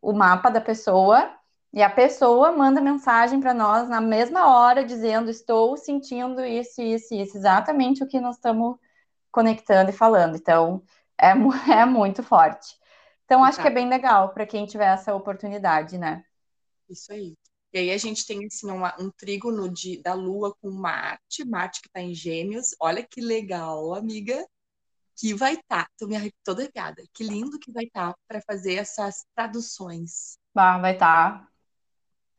o 0.01 0.13
mapa 0.13 0.49
da 0.49 0.61
pessoa 0.61 1.33
e 1.73 1.81
a 1.81 1.89
pessoa 1.89 2.51
manda 2.51 2.79
mensagem 2.79 3.39
para 3.39 3.53
nós 3.53 3.89
na 3.89 3.99
mesma 3.99 4.47
hora, 4.47 4.85
dizendo: 4.85 5.31
Estou 5.31 5.75
sentindo 5.75 6.45
isso, 6.45 6.81
isso, 6.83 7.15
isso, 7.15 7.35
exatamente 7.35 8.03
o 8.03 8.07
que 8.07 8.19
nós 8.19 8.35
estamos 8.35 8.77
conectando 9.31 9.89
e 9.89 9.93
falando. 9.93 10.35
Então, 10.35 10.83
é, 11.19 11.31
é 11.81 11.85
muito 11.85 12.21
forte. 12.21 12.77
Então, 13.25 13.43
acho 13.43 13.59
que 13.59 13.67
é 13.67 13.71
bem 13.71 13.89
legal 13.89 14.29
para 14.29 14.45
quem 14.45 14.67
tiver 14.67 14.93
essa 14.93 15.15
oportunidade, 15.15 15.97
né? 15.97 16.23
Isso 16.87 17.11
aí. 17.11 17.35
E 17.73 17.79
aí 17.79 17.91
a 17.91 17.97
gente 17.97 18.25
tem 18.25 18.45
assim, 18.45 18.69
uma, 18.69 18.95
um 18.99 19.09
trígono 19.09 19.67
de, 19.67 19.99
da 20.01 20.13
Lua 20.13 20.55
com 20.61 20.69
Marte, 20.69 21.43
Marte 21.43 21.81
que 21.81 21.87
está 21.87 22.01
em 22.01 22.13
Gêmeos. 22.13 22.75
Olha 22.79 23.01
que 23.01 23.19
legal, 23.19 23.95
amiga. 23.95 24.45
Que 25.15 25.33
vai 25.33 25.53
estar, 25.53 25.85
tá, 25.85 25.89
tô 25.97 26.07
me 26.07 26.31
toda 26.43 26.61
arrepiada. 26.61 27.03
Que 27.13 27.23
lindo 27.23 27.59
que 27.59 27.71
vai 27.71 27.85
estar 27.85 28.13
tá 28.13 28.19
para 28.27 28.41
fazer 28.41 28.75
essas 28.75 29.25
traduções. 29.35 30.37
Ah, 30.55 30.77
vai 30.77 30.93
estar. 30.93 31.39
Tá. 31.39 31.47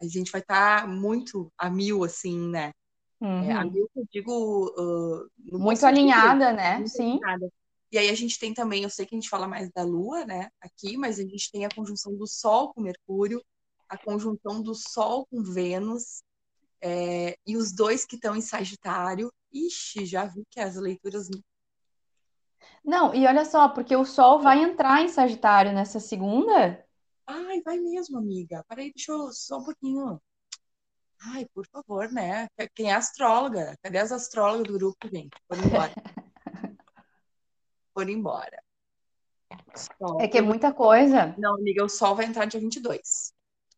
A 0.00 0.06
gente 0.06 0.30
vai 0.30 0.40
estar 0.40 0.82
tá 0.82 0.86
muito 0.86 1.52
a 1.58 1.68
mil, 1.68 2.04
assim, 2.04 2.48
né? 2.48 2.72
Uhum. 3.20 3.44
É, 3.44 3.52
a 3.52 3.64
uhum. 3.64 3.70
mil, 3.70 3.90
eu 3.96 4.06
digo. 4.12 4.66
Uh, 4.76 5.58
muito 5.58 5.84
alinhada, 5.84 6.52
né? 6.52 6.76
Muito 6.76 6.90
Sim. 6.90 7.18
Alinhada. 7.24 7.52
E 7.90 7.98
aí 7.98 8.08
a 8.08 8.14
gente 8.14 8.38
tem 8.40 8.52
também, 8.52 8.82
eu 8.82 8.90
sei 8.90 9.06
que 9.06 9.14
a 9.14 9.18
gente 9.18 9.28
fala 9.28 9.46
mais 9.46 9.70
da 9.70 9.84
Lua, 9.84 10.24
né, 10.24 10.48
aqui, 10.60 10.96
mas 10.96 11.20
a 11.20 11.22
gente 11.22 11.48
tem 11.52 11.64
a 11.64 11.68
conjunção 11.72 12.12
do 12.16 12.26
Sol 12.26 12.74
com 12.74 12.80
Mercúrio, 12.80 13.40
a 13.94 13.98
conjunção 13.98 14.62
do 14.62 14.74
Sol 14.74 15.26
com 15.26 15.42
Vênus, 15.42 16.22
é, 16.80 17.38
e 17.46 17.56
os 17.56 17.72
dois 17.72 18.04
que 18.04 18.16
estão 18.16 18.36
em 18.36 18.42
Sagitário. 18.42 19.32
Ixi, 19.52 20.04
já 20.04 20.26
vi 20.26 20.44
que 20.50 20.60
as 20.60 20.76
leituras. 20.76 21.28
Não, 22.84 23.14
e 23.14 23.26
olha 23.26 23.44
só, 23.44 23.68
porque 23.68 23.96
o 23.96 24.04
Sol 24.04 24.40
vai 24.40 24.62
entrar 24.62 25.02
em 25.02 25.08
Sagitário 25.08 25.72
nessa 25.72 25.98
segunda. 25.98 26.84
Ai, 27.26 27.62
vai 27.62 27.78
mesmo, 27.78 28.18
amiga. 28.18 28.62
Peraí, 28.68 28.92
deixa 28.92 29.12
eu 29.12 29.32
só 29.32 29.58
um 29.58 29.64
pouquinho. 29.64 30.20
Ai, 31.22 31.46
por 31.54 31.66
favor, 31.66 32.10
né? 32.12 32.48
Quem 32.74 32.90
é 32.90 32.94
astróloga? 32.94 33.78
Cadê 33.82 33.98
as 33.98 34.12
astrólogas 34.12 34.66
do 34.66 34.74
grupo, 34.74 35.08
gente? 35.08 35.34
Por 35.48 35.56
embora. 35.56 35.94
por 37.94 38.10
embora. 38.10 38.62
Sol. 39.74 40.20
É 40.20 40.28
que 40.28 40.36
é 40.36 40.42
muita 40.42 40.72
coisa. 40.72 41.34
Não, 41.38 41.54
amiga, 41.54 41.82
o 41.82 41.88
Sol 41.88 42.14
vai 42.14 42.26
entrar 42.26 42.44
dia 42.44 42.60
22. 42.60 43.32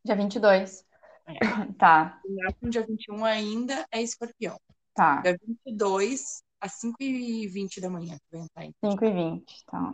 Dia 0.07 0.15
22. 0.15 0.85
É. 1.27 1.35
Tá. 1.79 2.21
O 2.63 2.69
dia 2.71 2.87
21 2.87 3.25
ainda 3.25 3.85
é 3.91 4.01
escorpião. 4.01 4.59
Tá. 4.95 5.21
Dia 5.21 5.37
22, 5.45 6.43
às 6.61 6.81
5h20 6.81 7.81
da 7.81 7.91
manhã 7.91 8.17
que 8.17 8.37
vai 8.55 8.67
entrar. 8.67 8.95
5h20, 8.95 9.45
tá. 9.67 9.93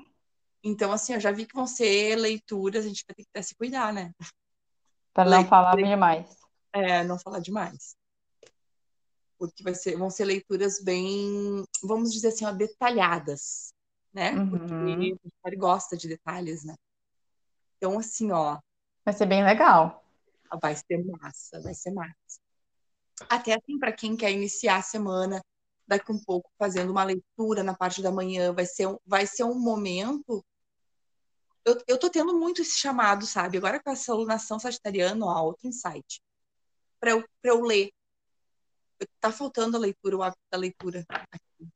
Então, 0.62 0.92
assim, 0.92 1.14
eu 1.14 1.20
já 1.20 1.32
vi 1.32 1.46
que 1.46 1.54
vão 1.54 1.66
ser 1.66 2.16
leituras, 2.16 2.84
a 2.84 2.88
gente 2.88 3.04
vai 3.08 3.14
ter 3.16 3.22
que 3.22 3.28
até 3.32 3.42
se 3.42 3.54
cuidar, 3.56 3.92
né? 3.92 4.12
Para 5.14 5.28
não 5.28 5.44
falar 5.46 5.76
demais. 5.76 6.36
É, 6.72 7.02
não 7.04 7.18
falar 7.18 7.40
demais. 7.40 7.96
Porque 9.38 9.62
vai 9.62 9.74
ser, 9.74 9.96
vão 9.96 10.10
ser 10.10 10.26
leituras 10.26 10.80
bem, 10.84 11.64
vamos 11.82 12.12
dizer 12.12 12.28
assim, 12.28 12.44
ó, 12.44 12.52
detalhadas, 12.52 13.72
né? 14.12 14.32
Uhum. 14.32 14.50
Porque 14.50 15.14
o 15.24 15.30
Harry 15.44 15.56
gosta 15.56 15.96
de 15.96 16.06
detalhes, 16.06 16.64
né? 16.64 16.76
Então, 17.78 17.98
assim, 17.98 18.30
ó. 18.30 18.58
Vai 19.04 19.14
ser 19.14 19.26
bem 19.26 19.42
legal. 19.42 20.01
Vai 20.60 20.76
ser 20.76 21.04
massa, 21.04 21.60
vai 21.60 21.74
ser 21.74 21.92
massa. 21.92 22.40
Até 23.28 23.54
assim, 23.54 23.78
para 23.78 23.92
quem 23.92 24.16
quer 24.16 24.32
iniciar 24.32 24.76
a 24.76 24.82
semana, 24.82 25.42
daqui 25.86 26.10
um 26.10 26.18
pouco, 26.18 26.50
fazendo 26.58 26.90
uma 26.90 27.04
leitura 27.04 27.62
na 27.62 27.74
parte 27.74 28.02
da 28.02 28.10
manhã, 28.10 28.52
vai 28.52 28.66
ser 28.66 28.86
um, 28.86 28.98
vai 29.06 29.26
ser 29.26 29.44
um 29.44 29.58
momento 29.58 30.44
eu, 31.64 31.80
eu 31.86 31.98
tô 31.98 32.10
tendo 32.10 32.36
muito 32.36 32.62
esse 32.62 32.78
chamado, 32.78 33.24
sabe? 33.26 33.56
Agora 33.58 33.80
com 33.80 33.90
essa 33.90 34.12
alunação 34.12 34.58
sagitariana, 34.58 35.24
ó, 35.24 35.44
outro 35.44 35.68
insight. 35.68 36.20
Para 37.00 37.12
eu, 37.12 37.24
eu 37.42 37.60
ler. 37.62 37.92
Tá 39.20 39.32
faltando 39.32 39.76
a 39.76 39.80
leitura, 39.80 40.16
o 40.16 40.22
hábito 40.22 40.42
da 40.50 40.58
leitura 40.58 41.04
aqui. 41.30 41.68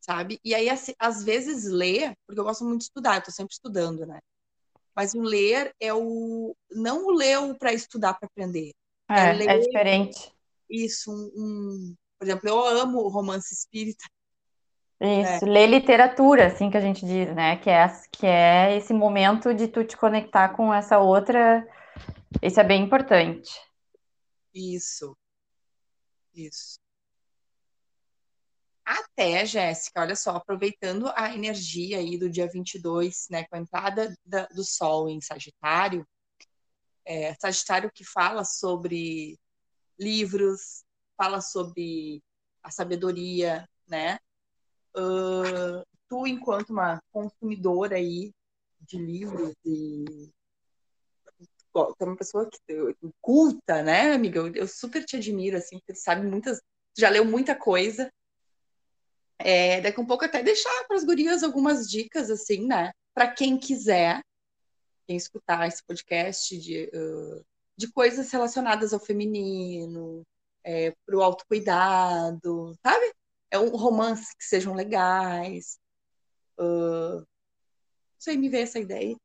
Sabe? 0.00 0.40
E 0.44 0.54
aí, 0.54 0.68
assim, 0.68 0.92
às 0.98 1.24
vezes, 1.24 1.64
ler, 1.64 2.16
porque 2.26 2.40
eu 2.40 2.44
gosto 2.44 2.64
muito 2.64 2.78
de 2.78 2.84
estudar, 2.84 3.16
eu 3.16 3.22
tô 3.24 3.30
sempre 3.30 3.52
estudando, 3.52 4.06
né? 4.06 4.20
Mas 4.96 5.12
o 5.12 5.20
ler 5.20 5.74
é 5.78 5.92
o. 5.92 6.56
Não 6.70 7.06
o 7.06 7.10
ler 7.10 7.54
para 7.58 7.74
estudar, 7.74 8.14
para 8.14 8.26
aprender. 8.26 8.72
É, 9.10 9.28
é, 9.28 9.32
ler, 9.34 9.48
é 9.48 9.58
diferente. 9.58 10.32
Isso, 10.70 11.12
um, 11.12 11.32
um, 11.36 11.94
por 12.18 12.26
exemplo, 12.26 12.48
eu 12.48 12.64
amo 12.64 13.06
romance 13.08 13.52
espírita. 13.52 14.04
Isso, 14.98 15.44
é. 15.44 15.48
ler 15.48 15.66
literatura, 15.66 16.46
assim 16.46 16.70
que 16.70 16.76
a 16.78 16.80
gente 16.80 17.04
diz, 17.04 17.32
né? 17.34 17.58
Que 17.58 17.68
é, 17.68 17.86
que 18.10 18.26
é 18.26 18.76
esse 18.78 18.94
momento 18.94 19.52
de 19.52 19.68
tu 19.68 19.84
te 19.84 19.96
conectar 19.96 20.48
com 20.50 20.72
essa 20.72 20.98
outra. 20.98 21.68
Isso 22.42 22.58
é 22.58 22.64
bem 22.64 22.82
importante. 22.82 23.50
Isso. 24.54 25.14
Isso. 26.34 26.78
Até, 28.86 29.44
Jéssica, 29.44 30.00
olha 30.00 30.14
só, 30.14 30.30
aproveitando 30.36 31.10
a 31.16 31.34
energia 31.34 31.98
aí 31.98 32.16
do 32.16 32.30
dia 32.30 32.48
22, 32.48 33.26
né, 33.28 33.44
com 33.44 33.56
a 33.56 33.58
entrada 33.58 34.16
da, 34.24 34.46
do 34.46 34.62
Sol 34.62 35.08
em 35.08 35.20
Sagitário, 35.20 36.06
é, 37.04 37.34
Sagitário 37.34 37.90
que 37.92 38.04
fala 38.04 38.44
sobre 38.44 39.36
livros, 39.98 40.84
fala 41.16 41.40
sobre 41.40 42.22
a 42.62 42.70
sabedoria, 42.70 43.68
né? 43.88 44.20
Uh, 44.96 45.84
tu, 46.08 46.26
enquanto 46.26 46.70
uma 46.70 47.02
consumidora 47.10 47.96
aí 47.96 48.32
de 48.80 48.98
livros 48.98 49.52
e 49.64 50.30
é 52.00 52.04
uma 52.04 52.16
pessoa 52.16 52.48
que 52.48 52.96
culta, 53.20 53.82
né, 53.82 54.12
amiga? 54.12 54.40
Eu, 54.54 54.66
super 54.66 55.04
te 55.04 55.16
admiro, 55.16 55.56
assim, 55.56 55.78
porque 55.78 55.94
sabe 55.94 56.26
muitas, 56.26 56.60
já 56.96 57.10
leu 57.10 57.24
muita 57.24 57.54
coisa. 57.54 58.10
É, 59.38 59.80
daqui 59.80 60.00
um 60.00 60.06
pouco 60.06 60.24
até 60.24 60.42
deixar 60.42 60.84
para 60.86 60.96
as 60.96 61.04
gurias 61.04 61.42
algumas 61.42 61.88
dicas, 61.88 62.30
assim, 62.30 62.66
né? 62.66 62.92
Para 63.14 63.32
quem 63.32 63.58
quiser, 63.58 64.20
quem 65.06 65.16
escutar 65.16 65.66
esse 65.66 65.84
podcast 65.84 66.58
de, 66.58 66.90
uh, 66.94 67.44
de 67.76 67.90
coisas 67.92 68.30
relacionadas 68.30 68.92
ao 68.92 69.00
feminino, 69.00 70.22
é, 70.64 70.92
para 71.04 71.16
o 71.16 71.22
autocuidado, 71.22 72.74
sabe? 72.84 73.12
é 73.50 73.58
um 73.58 73.76
romance 73.76 74.36
que 74.36 74.44
sejam 74.44 74.74
legais. 74.74 75.78
Uh, 76.58 77.18
não 77.18 77.26
sei, 78.18 78.36
me 78.36 78.48
ver 78.48 78.62
essa 78.62 78.78
ideia. 78.78 79.16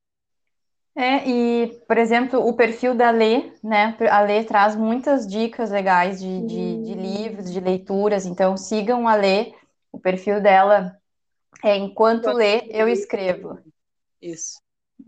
É, 0.93 1.27
e, 1.27 1.81
por 1.87 1.97
exemplo, 1.97 2.45
o 2.45 2.53
perfil 2.53 2.93
da 2.93 3.11
Lê, 3.11 3.53
né? 3.63 3.95
A 4.09 4.21
Lê 4.21 4.43
traz 4.43 4.75
muitas 4.75 5.25
dicas 5.25 5.71
legais 5.71 6.19
de, 6.19 6.45
de, 6.45 6.83
de 6.83 6.93
livros, 6.93 7.51
de 7.51 7.61
leituras, 7.61 8.25
então 8.25 8.57
sigam 8.57 9.07
a 9.07 9.15
Lê, 9.15 9.53
o 9.91 9.99
perfil 9.99 10.41
dela 10.41 10.97
é 11.63 11.75
Enquanto 11.75 12.31
Lê, 12.31 12.67
eu 12.69 12.87
escrevo. 12.87 13.59
Isso. 14.21 14.59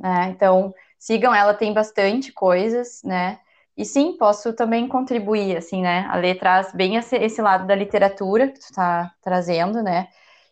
É, 0.04 0.30
então, 0.30 0.74
sigam 0.98 1.34
ela, 1.34 1.54
tem 1.54 1.74
bastante 1.74 2.32
coisas, 2.32 3.02
né? 3.04 3.40
E 3.76 3.86
sim, 3.86 4.18
posso 4.18 4.54
também 4.54 4.88
contribuir, 4.88 5.58
assim, 5.58 5.82
né? 5.82 6.06
A 6.10 6.18
Lê 6.18 6.36
traz 6.36 6.72
bem 6.74 6.96
esse, 6.96 7.42
lado 7.42 7.66
da 7.66 7.76
literatura 7.76 8.48
que 8.48 8.60
tu 8.60 8.66
está 8.66 9.12
trazendo, 9.22 9.82
né? 9.82 10.10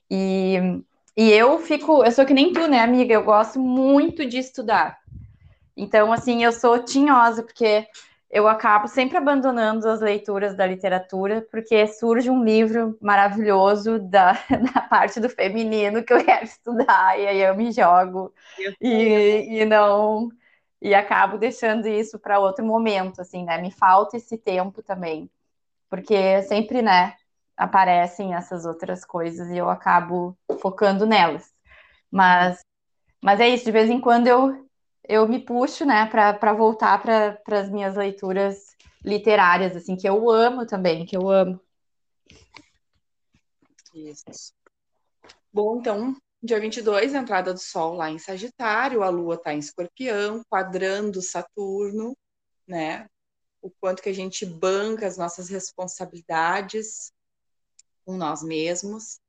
E, 0.09 0.57
e 1.15 1.31
eu 1.31 1.59
fico, 1.59 2.03
eu 2.03 2.11
sou 2.11 2.25
que 2.25 2.33
nem 2.33 2.51
tu, 2.51 2.67
né, 2.67 2.79
amiga? 2.79 3.13
Eu 3.13 3.23
gosto 3.23 3.59
muito 3.59 4.25
de 4.25 4.37
estudar. 4.39 4.99
Então, 5.77 6.11
assim, 6.11 6.43
eu 6.43 6.51
sou 6.51 6.83
tinhosa, 6.83 7.43
porque 7.43 7.87
eu 8.31 8.47
acabo 8.47 8.87
sempre 8.87 9.17
abandonando 9.17 9.87
as 9.89 9.99
leituras 9.99 10.55
da 10.55 10.65
literatura, 10.65 11.45
porque 11.51 11.85
surge 11.87 12.29
um 12.29 12.43
livro 12.43 12.97
maravilhoso 13.01 13.99
da, 13.99 14.33
da 14.73 14.81
parte 14.81 15.19
do 15.19 15.29
feminino 15.29 16.03
que 16.03 16.13
eu 16.13 16.23
quero 16.23 16.45
estudar, 16.45 17.19
e 17.19 17.27
aí 17.27 17.41
eu 17.41 17.55
me 17.55 17.71
jogo. 17.71 18.33
e, 18.79 19.61
e 19.61 19.65
não 19.65 20.29
e 20.81 20.95
acabo 20.95 21.37
deixando 21.37 21.87
isso 21.87 22.17
para 22.17 22.39
outro 22.39 22.65
momento, 22.65 23.21
assim, 23.21 23.45
né? 23.45 23.57
Me 23.59 23.71
falta 23.71 24.17
esse 24.17 24.37
tempo 24.37 24.81
também, 24.81 25.29
porque 25.89 26.41
sempre, 26.43 26.81
né, 26.81 27.15
aparecem 27.55 28.33
essas 28.33 28.65
outras 28.65 29.05
coisas 29.05 29.49
e 29.49 29.57
eu 29.57 29.69
acabo 29.69 30.35
focando 30.59 31.05
nelas. 31.05 31.53
Mas, 32.09 32.59
mas 33.21 33.39
é 33.39 33.49
isso, 33.49 33.65
de 33.65 33.71
vez 33.71 33.89
em 33.89 34.01
quando 34.01 34.27
eu, 34.27 34.67
eu 35.11 35.27
me 35.27 35.39
puxo, 35.39 35.85
né, 35.85 36.05
para 36.05 36.53
voltar 36.53 37.01
para 37.01 37.59
as 37.59 37.69
minhas 37.69 37.95
leituras 37.97 38.77
literárias, 39.03 39.75
assim, 39.75 39.97
que 39.97 40.07
eu 40.07 40.29
amo 40.29 40.65
também, 40.65 41.05
que 41.05 41.17
eu 41.17 41.29
amo. 41.29 41.59
Isso. 43.93 44.53
Bom, 45.51 45.79
então, 45.79 46.15
Dia 46.41 46.59
22, 46.59 47.13
entrada 47.13 47.53
do 47.53 47.59
Sol 47.59 47.93
lá 47.93 48.09
em 48.09 48.17
Sagitário, 48.17 49.03
a 49.03 49.09
Lua 49.09 49.35
está 49.35 49.53
em 49.53 49.59
Escorpião, 49.59 50.41
quadrando 50.49 51.21
Saturno, 51.21 52.17
né? 52.65 53.07
O 53.61 53.69
quanto 53.69 54.01
que 54.01 54.09
a 54.09 54.13
gente 54.13 54.45
banca 54.45 55.05
as 55.05 55.17
nossas 55.17 55.49
responsabilidades 55.49 57.11
com 58.05 58.15
nós 58.15 58.41
mesmos, 58.41 59.19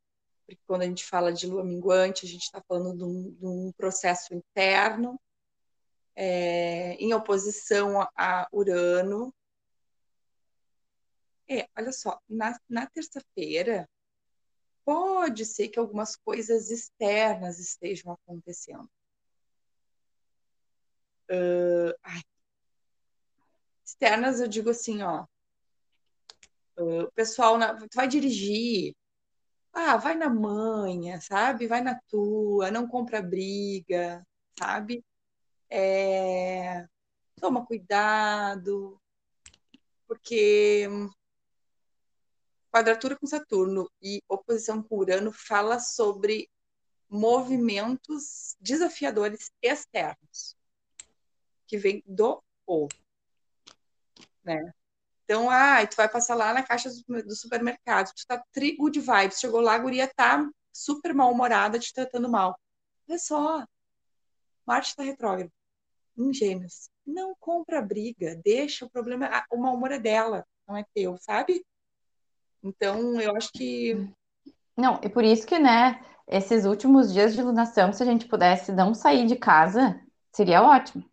porque 0.47 0.62
quando 0.67 0.83
a 0.83 0.87
gente 0.87 1.05
fala 1.05 1.33
de 1.33 1.47
Lua 1.47 1.65
minguante, 1.65 2.25
a 2.25 2.29
gente 2.29 2.45
está 2.45 2.62
falando 2.67 2.97
de 2.97 3.05
um, 3.05 3.31
de 3.33 3.47
um, 3.47 3.73
processo 3.77 4.33
interno 4.33 5.21
é, 6.14 6.95
em 6.95 7.12
oposição 7.14 8.00
a, 8.16 8.49
Urano. 8.52 9.35
É, 11.49 11.69
olha 11.76 11.92
só, 11.92 12.21
na, 12.28 12.59
na 12.69 12.87
terça-feira 12.87 13.88
pode 14.85 15.45
ser 15.45 15.69
que 15.69 15.78
algumas 15.78 16.16
coisas 16.16 16.71
externas 16.71 17.59
estejam 17.59 18.12
acontecendo. 18.12 18.88
Uh, 21.31 21.95
externas, 23.85 24.40
eu 24.40 24.49
digo 24.49 24.71
assim, 24.71 25.02
ó. 25.02 25.26
Uh, 26.76 27.11
pessoal, 27.12 27.59
na, 27.59 27.75
tu 27.75 27.95
vai 27.95 28.09
dirigir, 28.09 28.95
ah, 29.73 29.97
vai 29.97 30.14
na 30.14 30.28
manha, 30.28 31.21
sabe? 31.21 31.66
Vai 31.66 31.81
na 31.81 31.99
tua, 32.09 32.71
não 32.71 32.87
compra 32.87 33.23
briga, 33.23 34.26
sabe? 34.59 35.04
É, 35.75 36.87
toma 37.41 37.64
cuidado, 37.64 39.00
porque 40.07 40.87
quadratura 42.71 43.17
com 43.17 43.26
Saturno 43.26 43.91
e 44.02 44.23
oposição 44.29 44.83
com 44.83 44.99
Urano 44.99 45.33
fala 45.33 45.79
sobre 45.79 46.50
movimentos 47.09 48.55
desafiadores 48.61 49.50
externos 49.62 50.55
que 51.67 51.79
vem 51.79 52.02
do 52.07 52.43
ovo, 52.67 52.91
né? 54.45 54.75
Então, 55.25 55.49
ah, 55.49 55.87
tu 55.87 55.97
vai 55.97 56.07
passar 56.07 56.35
lá 56.35 56.52
na 56.52 56.62
caixa 56.62 56.91
do 56.91 57.35
supermercado, 57.35 58.12
tu 58.14 58.26
tá 58.26 58.45
tri 58.52 58.76
good 58.76 59.00
vibes, 59.00 59.41
chegou 59.41 59.62
lá, 59.62 59.73
a 59.73 59.79
guria 59.79 60.07
tá 60.07 60.47
super 60.71 61.14
mal-humorada, 61.14 61.79
te 61.79 61.95
tratando 61.95 62.29
mal. 62.29 62.61
Olha 63.09 63.19
só, 63.19 63.67
Marte 64.67 64.95
tá 64.95 65.02
retrógrado, 65.02 65.50
em 66.16 66.33
gêmeos. 66.33 66.90
Não 67.07 67.35
compra 67.38 67.83
briga, 67.83 68.40
deixa 68.45 68.85
o 68.85 68.90
problema, 68.90 69.31
o 69.50 69.57
mau 69.57 69.75
humor 69.75 69.92
é 69.92 69.99
dela, 69.99 70.47
não 70.66 70.76
é 70.76 70.85
teu, 70.95 71.16
sabe? 71.19 71.64
Então, 72.62 73.21
eu 73.21 73.37
acho 73.37 73.50
que. 73.52 74.09
Não, 74.76 75.00
e 75.02 75.09
por 75.09 75.25
isso 75.25 75.47
que, 75.47 75.59
né, 75.59 76.00
esses 76.26 76.64
últimos 76.64 77.12
dias 77.12 77.35
de 77.35 77.42
lunação, 77.42 77.92
se 77.92 78.02
a 78.02 78.07
gente 78.07 78.26
pudesse 78.26 78.73
não 78.73 78.95
sair 78.95 79.26
de 79.26 79.37
casa, 79.37 80.00
seria 80.33 80.62
ótimo. 80.62 81.04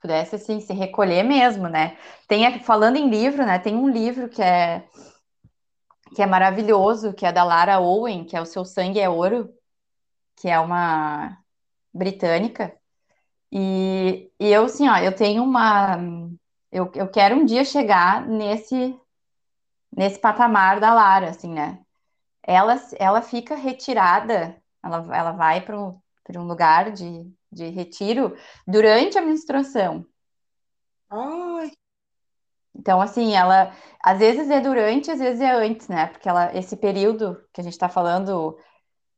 Pudesse, 0.00 0.36
assim, 0.36 0.60
se 0.60 0.72
recolher 0.72 1.22
mesmo, 1.22 1.68
né? 1.68 1.96
Tem, 2.26 2.60
falando 2.60 2.96
em 2.96 3.08
livro, 3.08 3.44
né, 3.44 3.58
tem 3.58 3.76
um 3.76 3.88
livro 3.88 4.28
que 4.28 4.42
é 4.42 4.86
que 6.14 6.22
é 6.22 6.26
maravilhoso, 6.26 7.12
que 7.12 7.26
é 7.26 7.32
da 7.32 7.44
Lara 7.44 7.80
Owen, 7.80 8.24
que 8.24 8.36
é 8.36 8.40
O 8.40 8.46
Seu 8.46 8.64
Sangue 8.64 9.00
é 9.00 9.08
Ouro, 9.08 9.52
que 10.36 10.48
é 10.48 10.58
uma 10.58 11.38
britânica. 11.92 12.77
E, 13.50 14.30
e 14.38 14.46
eu, 14.48 14.64
assim, 14.64 14.88
ó, 14.88 14.96
eu 14.98 15.14
tenho 15.14 15.42
uma. 15.42 15.96
Eu, 16.70 16.90
eu 16.94 17.10
quero 17.10 17.36
um 17.36 17.44
dia 17.44 17.64
chegar 17.64 18.26
nesse 18.26 18.98
nesse 19.94 20.18
patamar 20.20 20.80
da 20.80 20.92
Lara, 20.94 21.30
assim, 21.30 21.52
né? 21.52 21.80
Ela, 22.42 22.76
ela 22.98 23.22
fica 23.22 23.54
retirada, 23.54 24.56
ela, 24.82 25.16
ela 25.16 25.32
vai 25.32 25.60
para 25.60 25.78
um, 25.78 26.00
um 26.36 26.46
lugar 26.46 26.92
de, 26.92 27.30
de 27.50 27.68
retiro 27.68 28.36
durante 28.66 29.18
a 29.18 29.22
menstruação. 29.22 30.06
Ai. 31.10 31.72
Então, 32.74 33.00
assim, 33.00 33.34
ela 33.34 33.74
às 34.00 34.18
vezes 34.18 34.48
é 34.50 34.60
durante, 34.60 35.10
às 35.10 35.18
vezes 35.18 35.40
é 35.40 35.50
antes, 35.50 35.88
né? 35.88 36.06
Porque 36.06 36.28
ela, 36.28 36.56
esse 36.56 36.76
período 36.76 37.42
que 37.52 37.60
a 37.60 37.64
gente 37.64 37.72
está 37.72 37.88
falando 37.88 38.56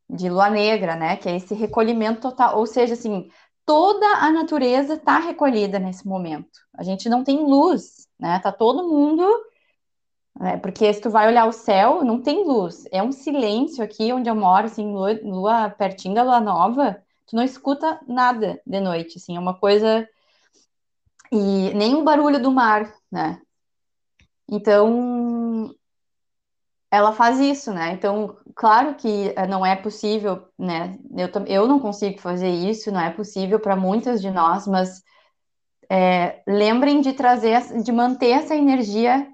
de 0.08 0.28
lua 0.30 0.50
negra, 0.50 0.96
né? 0.96 1.16
Que 1.16 1.28
é 1.28 1.36
esse 1.36 1.54
recolhimento 1.54 2.20
total, 2.20 2.58
ou 2.58 2.66
seja, 2.66 2.94
assim, 2.94 3.30
toda 3.70 4.04
a 4.16 4.32
natureza 4.32 4.94
está 4.94 5.20
recolhida 5.20 5.78
nesse 5.78 6.04
momento. 6.04 6.58
A 6.74 6.82
gente 6.82 7.08
não 7.08 7.22
tem 7.22 7.38
luz, 7.38 8.08
né? 8.18 8.40
Tá 8.40 8.50
todo 8.50 8.88
mundo 8.88 9.24
é, 10.40 10.56
porque 10.56 10.92
se 10.92 11.00
tu 11.00 11.08
vai 11.08 11.28
olhar 11.28 11.46
o 11.46 11.52
céu, 11.52 12.02
não 12.02 12.20
tem 12.20 12.44
luz. 12.44 12.84
É 12.90 13.00
um 13.00 13.12
silêncio 13.12 13.84
aqui 13.84 14.12
onde 14.12 14.28
eu 14.28 14.34
moro, 14.34 14.66
assim, 14.66 14.92
lua, 14.92 15.16
lua 15.22 15.70
pertinho 15.70 16.16
da 16.16 16.24
lua 16.24 16.40
nova, 16.40 17.00
tu 17.28 17.36
não 17.36 17.44
escuta 17.44 18.00
nada 18.08 18.60
de 18.66 18.80
noite, 18.80 19.18
assim, 19.18 19.36
é 19.36 19.38
uma 19.40 19.54
coisa. 19.54 20.08
E 21.30 21.72
nem 21.72 21.94
o 21.94 22.02
barulho 22.02 22.42
do 22.42 22.50
mar, 22.50 22.92
né? 23.08 23.40
Então, 24.48 24.90
ela 26.90 27.12
faz 27.12 27.38
isso, 27.38 27.72
né? 27.72 27.92
Então, 27.92 28.36
claro 28.54 28.94
que 28.96 29.32
eh, 29.36 29.46
não 29.46 29.64
é 29.64 29.76
possível, 29.76 30.48
né? 30.58 30.98
Eu, 31.16 31.28
eu 31.46 31.68
não 31.68 31.78
consigo 31.78 32.20
fazer 32.20 32.50
isso, 32.50 32.90
não 32.90 33.00
é 33.00 33.10
possível 33.10 33.60
para 33.60 33.76
muitas 33.76 34.20
de 34.20 34.30
nós, 34.30 34.66
mas 34.66 35.02
é, 35.88 36.42
lembrem 36.46 37.00
de 37.00 37.12
trazer, 37.12 37.82
de 37.82 37.92
manter 37.92 38.30
essa 38.30 38.54
energia 38.56 39.26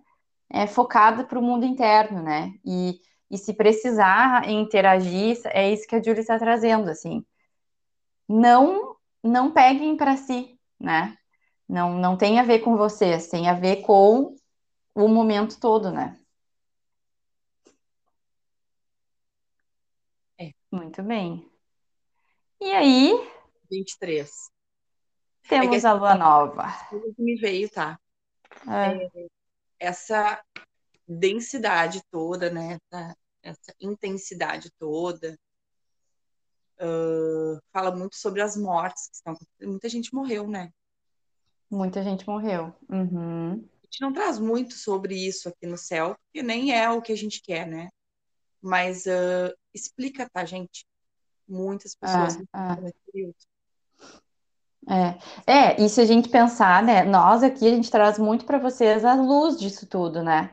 é, 0.50 0.66
focada 0.66 1.24
para 1.24 1.38
o 1.38 1.42
mundo 1.42 1.64
interno, 1.64 2.22
né? 2.22 2.52
E, 2.64 3.00
e 3.30 3.38
se 3.38 3.54
precisar 3.54 4.48
interagir, 4.48 5.38
é 5.46 5.72
isso 5.72 5.86
que 5.86 5.96
a 5.96 6.02
Júlia 6.02 6.20
está 6.20 6.38
trazendo, 6.38 6.90
assim. 6.90 7.24
Não, 8.28 8.96
não 9.22 9.50
peguem 9.52 9.96
para 9.96 10.16
si, 10.16 10.58
né? 10.80 11.16
Não, 11.68 11.94
não 11.98 12.16
tem 12.16 12.38
a 12.38 12.42
ver 12.44 12.60
com 12.60 12.76
vocês, 12.76 13.28
tem 13.28 13.48
a 13.48 13.54
ver 13.54 13.82
com 13.82 14.34
o 14.94 15.08
momento 15.08 15.58
todo, 15.60 15.90
né? 15.90 16.16
Muito 20.76 21.02
bem. 21.02 21.50
E 22.60 22.70
aí? 22.70 23.12
23. 23.70 24.30
Temos 25.48 25.84
é 25.84 25.88
a 25.88 25.92
lua 25.94 26.14
nova. 26.14 26.66
Me 27.16 27.34
veio, 27.36 27.70
tá? 27.70 27.98
É. 28.68 29.22
É, 29.22 29.26
essa 29.80 30.38
densidade 31.08 32.02
toda, 32.10 32.50
né? 32.50 32.78
Essa 33.42 33.74
intensidade 33.80 34.70
toda. 34.78 35.38
Uh, 36.78 37.58
fala 37.72 37.90
muito 37.90 38.16
sobre 38.16 38.42
as 38.42 38.54
mortes 38.54 39.08
que 39.08 39.14
estão. 39.14 39.34
Muita 39.62 39.88
gente 39.88 40.14
morreu, 40.14 40.46
né? 40.46 40.70
Muita 41.70 42.02
gente 42.02 42.28
morreu. 42.28 42.74
Uhum. 42.90 43.52
A 43.52 43.84
gente 43.86 44.00
não 44.02 44.12
traz 44.12 44.38
muito 44.38 44.74
sobre 44.74 45.14
isso 45.14 45.48
aqui 45.48 45.66
no 45.66 45.78
céu, 45.78 46.14
porque 46.26 46.42
nem 46.42 46.78
é 46.78 46.90
o 46.90 47.00
que 47.00 47.12
a 47.12 47.16
gente 47.16 47.40
quer, 47.40 47.66
né? 47.66 47.88
Mas 48.62 49.06
uh, 49.06 49.54
explica, 49.74 50.28
tá, 50.32 50.44
gente? 50.44 50.86
Muitas 51.48 51.94
pessoas 51.94 52.38
ah, 52.52 52.76
nesse 52.76 52.98
período. 53.12 53.36
É, 54.88 55.52
é, 55.52 55.82
e 55.82 55.88
se 55.88 56.00
a 56.00 56.04
gente 56.04 56.28
pensar, 56.28 56.82
né, 56.82 57.04
nós 57.04 57.42
aqui 57.42 57.66
a 57.66 57.70
gente 57.70 57.90
traz 57.90 58.18
muito 58.18 58.44
para 58.44 58.58
vocês 58.58 59.04
a 59.04 59.14
luz 59.14 59.58
disso 59.58 59.86
tudo, 59.86 60.22
né? 60.22 60.50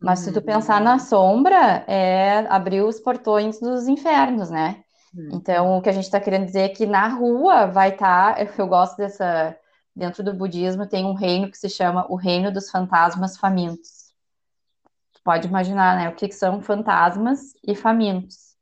Mas 0.00 0.20
se 0.20 0.32
tu 0.32 0.42
pensar 0.42 0.80
na 0.82 0.94
uhum. 0.94 0.98
sombra, 0.98 1.84
é 1.86 2.46
abrir 2.50 2.82
os 2.82 3.00
portões 3.00 3.58
dos 3.58 3.88
infernos, 3.88 4.50
né? 4.50 4.82
Uhum. 5.14 5.30
Então, 5.32 5.78
o 5.78 5.82
que 5.82 5.88
a 5.88 5.92
gente 5.92 6.04
está 6.04 6.20
querendo 6.20 6.44
dizer 6.44 6.60
é 6.60 6.68
que 6.68 6.84
na 6.84 7.08
rua 7.08 7.66
vai 7.66 7.90
estar, 7.90 8.34
tá, 8.34 8.42
eu 8.58 8.66
gosto 8.66 8.98
dessa, 8.98 9.56
dentro 9.96 10.22
do 10.22 10.34
budismo 10.34 10.86
tem 10.86 11.06
um 11.06 11.14
reino 11.14 11.50
que 11.50 11.56
se 11.56 11.70
chama 11.70 12.06
o 12.10 12.16
reino 12.16 12.52
dos 12.52 12.70
fantasmas 12.70 13.38
famintos. 13.38 14.03
Pode 15.24 15.48
imaginar, 15.48 15.96
né, 15.96 16.08
o 16.08 16.14
que, 16.14 16.30
são 16.30 16.60
fantasmas 16.60 17.54
e 17.66 17.74
famintos 17.74 18.54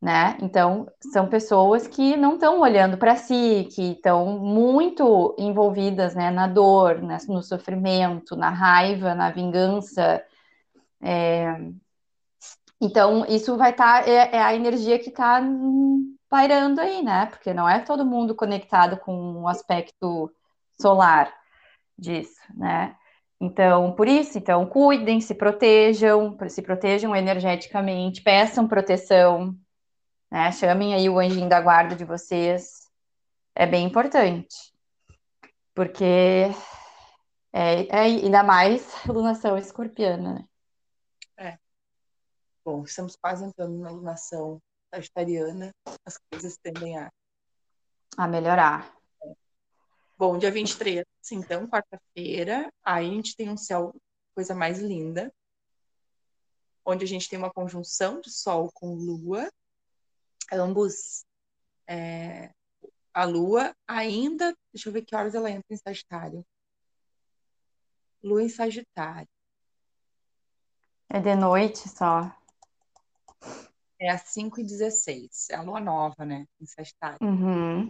né? 0.00 0.36
Então, 0.40 0.86
são 1.12 1.28
pessoas 1.28 1.86
que 1.88 2.16
não 2.16 2.34
estão 2.34 2.60
olhando 2.60 2.96
para 2.96 3.16
si, 3.16 3.68
que 3.74 3.92
estão 3.92 4.38
muito 4.38 5.34
envolvidas, 5.38 6.14
né, 6.14 6.30
na 6.30 6.46
dor, 6.46 7.02
né, 7.02 7.18
no 7.28 7.42
sofrimento, 7.42 8.36
na 8.36 8.50
raiva, 8.50 9.14
na 9.14 9.30
vingança. 9.30 10.22
É... 11.02 11.56
Então, 12.80 13.26
isso 13.26 13.56
vai 13.56 13.70
estar, 13.72 14.04
tá, 14.04 14.08
é, 14.08 14.36
é, 14.36 14.42
a 14.42 14.54
energia 14.54 14.98
que 14.98 15.08
está 15.10 15.42
pairando 16.28 16.80
aí, 16.80 17.02
né? 17.02 17.26
Porque 17.26 17.52
não 17.52 17.68
é 17.68 17.80
todo 17.80 18.06
mundo 18.06 18.34
conectado 18.36 18.96
com 18.98 19.42
o 19.42 19.48
aspecto 19.48 20.32
solar 20.80 21.32
disso, 21.98 22.40
né? 22.54 22.96
Então, 23.40 23.92
por 23.92 24.08
isso, 24.08 24.36
então, 24.36 24.66
cuidem, 24.66 25.20
se 25.20 25.34
protejam, 25.34 26.36
se 26.48 26.60
protejam 26.60 27.14
energeticamente, 27.14 28.20
peçam 28.20 28.66
proteção, 28.66 29.56
né? 30.30 30.50
Chamem 30.52 30.94
aí 30.94 31.08
o 31.08 31.18
anjinho 31.18 31.48
da 31.48 31.60
guarda 31.60 31.94
de 31.94 32.04
vocês. 32.04 32.90
É 33.54 33.66
bem 33.66 33.86
importante. 33.86 34.72
Porque 35.74 36.50
é, 37.52 37.86
é 37.86 38.00
ainda 38.00 38.42
mais 38.42 38.92
lunação 39.06 39.56
escorpiana, 39.56 40.34
né? 40.34 40.44
É. 41.36 41.58
Bom, 42.64 42.82
estamos 42.82 43.14
quase 43.16 43.44
entrando 43.44 43.78
na 43.78 43.90
lunação 43.90 44.60
sagitariana. 44.92 45.72
As 46.04 46.18
coisas 46.30 46.56
tendem 46.58 46.98
a... 46.98 47.10
A 48.16 48.26
melhorar. 48.26 48.97
Bom, 50.18 50.36
dia 50.36 50.50
23, 50.50 51.04
então, 51.30 51.68
quarta-feira, 51.68 52.72
aí 52.82 53.08
a 53.08 53.08
gente 53.08 53.36
tem 53.36 53.48
um 53.48 53.56
céu, 53.56 53.94
coisa 54.34 54.52
mais 54.52 54.80
linda, 54.80 55.32
onde 56.84 57.04
a 57.04 57.06
gente 57.06 57.28
tem 57.28 57.38
uma 57.38 57.52
conjunção 57.52 58.20
de 58.20 58.28
Sol 58.28 58.68
com 58.72 58.94
Lua, 58.94 59.48
ambos 60.52 61.24
é, 61.86 62.50
a 63.14 63.24
Lua 63.24 63.72
ainda, 63.86 64.52
deixa 64.74 64.88
eu 64.88 64.92
ver 64.92 65.04
que 65.04 65.14
horas 65.14 65.36
ela 65.36 65.52
entra 65.52 65.72
em 65.72 65.76
Sagitário. 65.76 66.44
Lua 68.20 68.42
em 68.42 68.48
Sagitário. 68.48 69.28
É 71.08 71.20
de 71.20 71.36
noite 71.36 71.88
só. 71.88 72.36
É 74.00 74.10
às 74.10 74.22
5 74.22 74.60
e 74.60 74.64
16 74.64 75.48
É 75.50 75.54
a 75.54 75.62
lua 75.62 75.78
nova, 75.78 76.24
né? 76.24 76.44
Em 76.60 76.66
Sagitário. 76.66 77.18
Uhum. 77.22 77.88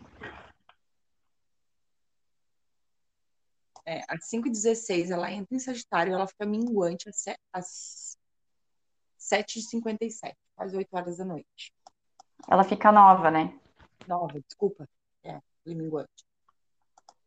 É, 3.88 4.04
às 4.06 4.28
5h16 4.28 5.10
ela 5.10 5.32
entra 5.32 5.56
em 5.56 5.58
Sagitário 5.58 6.10
e 6.10 6.14
ela 6.14 6.26
fica 6.26 6.44
minguante 6.44 7.08
às 7.50 8.18
7h57, 9.18 10.36
quase 10.54 10.76
8 10.76 10.94
horas 10.94 11.16
da 11.16 11.24
noite. 11.24 11.72
Ela 12.46 12.64
fica 12.64 12.92
nova, 12.92 13.30
né? 13.30 13.58
Nova, 14.06 14.38
desculpa. 14.42 14.86
É, 15.24 15.40
minguante. 15.64 16.22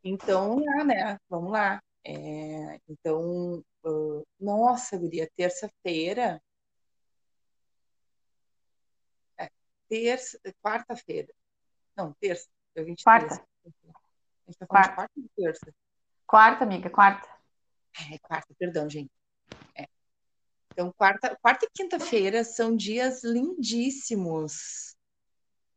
Então, 0.04 0.60
lá, 0.64 0.84
né? 0.84 1.18
Vamos 1.28 1.50
lá. 1.50 1.82
É, 2.04 2.78
então, 2.88 3.64
uh, 3.84 4.26
nossa, 4.38 4.96
guria, 4.96 5.28
terça-feira. 5.34 6.40
É, 9.36 9.50
terça, 9.88 10.38
quarta-feira. 10.62 11.34
Não, 11.96 12.12
terça, 12.20 12.48
dia 12.72 12.84
23. 12.84 13.02
Quarta. 13.02 13.34
A 13.34 13.68
gente 14.46 14.58
tá 14.58 14.66
falando 14.66 14.68
quarta. 14.68 14.90
de 14.90 14.94
quarta 14.94 15.20
ou 15.20 15.28
terça? 15.34 15.74
Quarta, 16.32 16.64
amiga, 16.64 16.88
quarta. 16.88 17.28
É, 18.10 18.18
quarta, 18.20 18.54
perdão, 18.58 18.88
gente. 18.88 19.10
É. 19.76 19.86
Então, 20.70 20.90
quarta, 20.90 21.36
quarta 21.42 21.66
e 21.66 21.70
quinta-feira 21.74 22.42
são 22.42 22.74
dias 22.74 23.22
lindíssimos. 23.22 24.96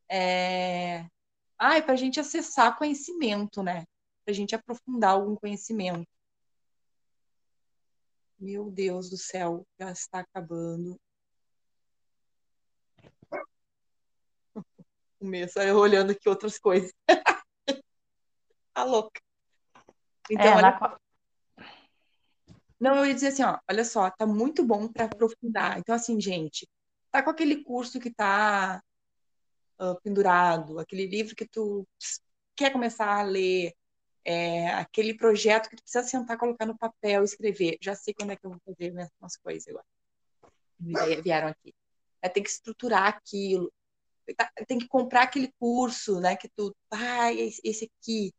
É... 0.10 1.10
Ah, 1.60 1.76
é 1.76 1.82
para 1.82 1.92
a 1.92 1.98
gente 1.98 2.22
acessar 2.22 2.78
conhecimento, 2.78 3.62
né? 3.62 3.84
Para 4.24 4.32
a 4.32 4.34
gente 4.34 4.56
aprofundar 4.56 5.16
algum 5.16 5.36
conhecimento. 5.36 6.08
Meu 8.40 8.72
Deus 8.72 9.10
do 9.10 9.18
céu, 9.18 9.68
já 9.78 9.92
está 9.92 10.20
acabando. 10.20 10.98
Eu 15.68 15.78
olhando 15.78 16.12
aqui 16.12 16.30
outras 16.30 16.58
coisas. 16.58 16.94
tá 18.74 18.86
louca. 18.86 19.25
Então, 20.30 20.46
é, 20.46 20.56
olha... 20.56 20.62
na... 20.62 20.98
Não, 22.80 22.98
eu 22.98 23.06
ia 23.06 23.14
dizer 23.14 23.28
assim, 23.28 23.44
ó, 23.44 23.58
olha 23.70 23.86
só, 23.86 24.10
tá 24.12 24.26
muito 24.26 24.64
bom 24.64 24.88
para 24.88 25.06
aprofundar. 25.06 25.80
Então, 25.80 25.96
assim, 25.96 26.20
gente, 26.20 26.68
tá 27.12 27.24
com 27.24 27.30
aquele 27.30 27.64
curso 27.64 28.00
que 28.00 28.14
tá 28.14 28.82
uh, 29.80 30.00
pendurado, 30.02 30.80
aquele 30.80 31.08
livro 31.08 31.36
que 31.36 31.48
tu 31.48 31.88
quer 32.56 32.72
começar 32.72 33.08
a 33.08 33.24
ler, 33.24 33.74
é, 34.24 34.70
aquele 34.70 35.14
projeto 35.14 35.70
que 35.70 35.76
tu 35.76 35.84
precisa 35.84 36.04
sentar, 36.04 36.38
colocar 36.38 36.66
no 36.66 36.78
papel, 36.78 37.24
escrever. 37.24 37.78
Já 37.82 37.96
sei 37.96 38.14
quando 38.14 38.32
é 38.32 38.36
que 38.36 38.46
eu 38.46 38.52
vou 38.52 38.60
fazer 38.66 38.92
umas 39.20 39.38
coisas 39.38 39.68
agora. 39.68 39.86
Vieram 41.22 41.48
aqui. 41.48 41.74
É, 42.22 42.28
tem 42.28 42.42
que 42.42 42.50
estruturar 42.50 43.08
aquilo. 43.08 43.72
Tem 44.68 44.80
que 44.80 44.88
comprar 44.88 45.24
aquele 45.24 45.54
curso, 45.60 46.20
né? 46.20 46.36
Que 46.36 46.50
tu, 46.50 46.76
ah, 46.90 47.32
esse 47.32 47.92
aqui, 48.02 48.34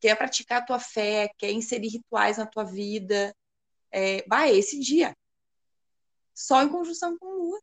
quer 0.00 0.16
praticar 0.16 0.62
a 0.62 0.64
tua 0.64 0.80
fé, 0.80 1.30
quer 1.38 1.52
inserir 1.52 1.88
rituais 1.88 2.38
na 2.38 2.46
tua 2.46 2.64
vida. 2.64 3.34
É, 3.92 4.24
vai, 4.28 4.56
esse 4.56 4.78
dia. 4.80 5.16
Só 6.34 6.62
em 6.62 6.68
conjunção 6.68 7.18
com 7.18 7.26
Lua. 7.26 7.60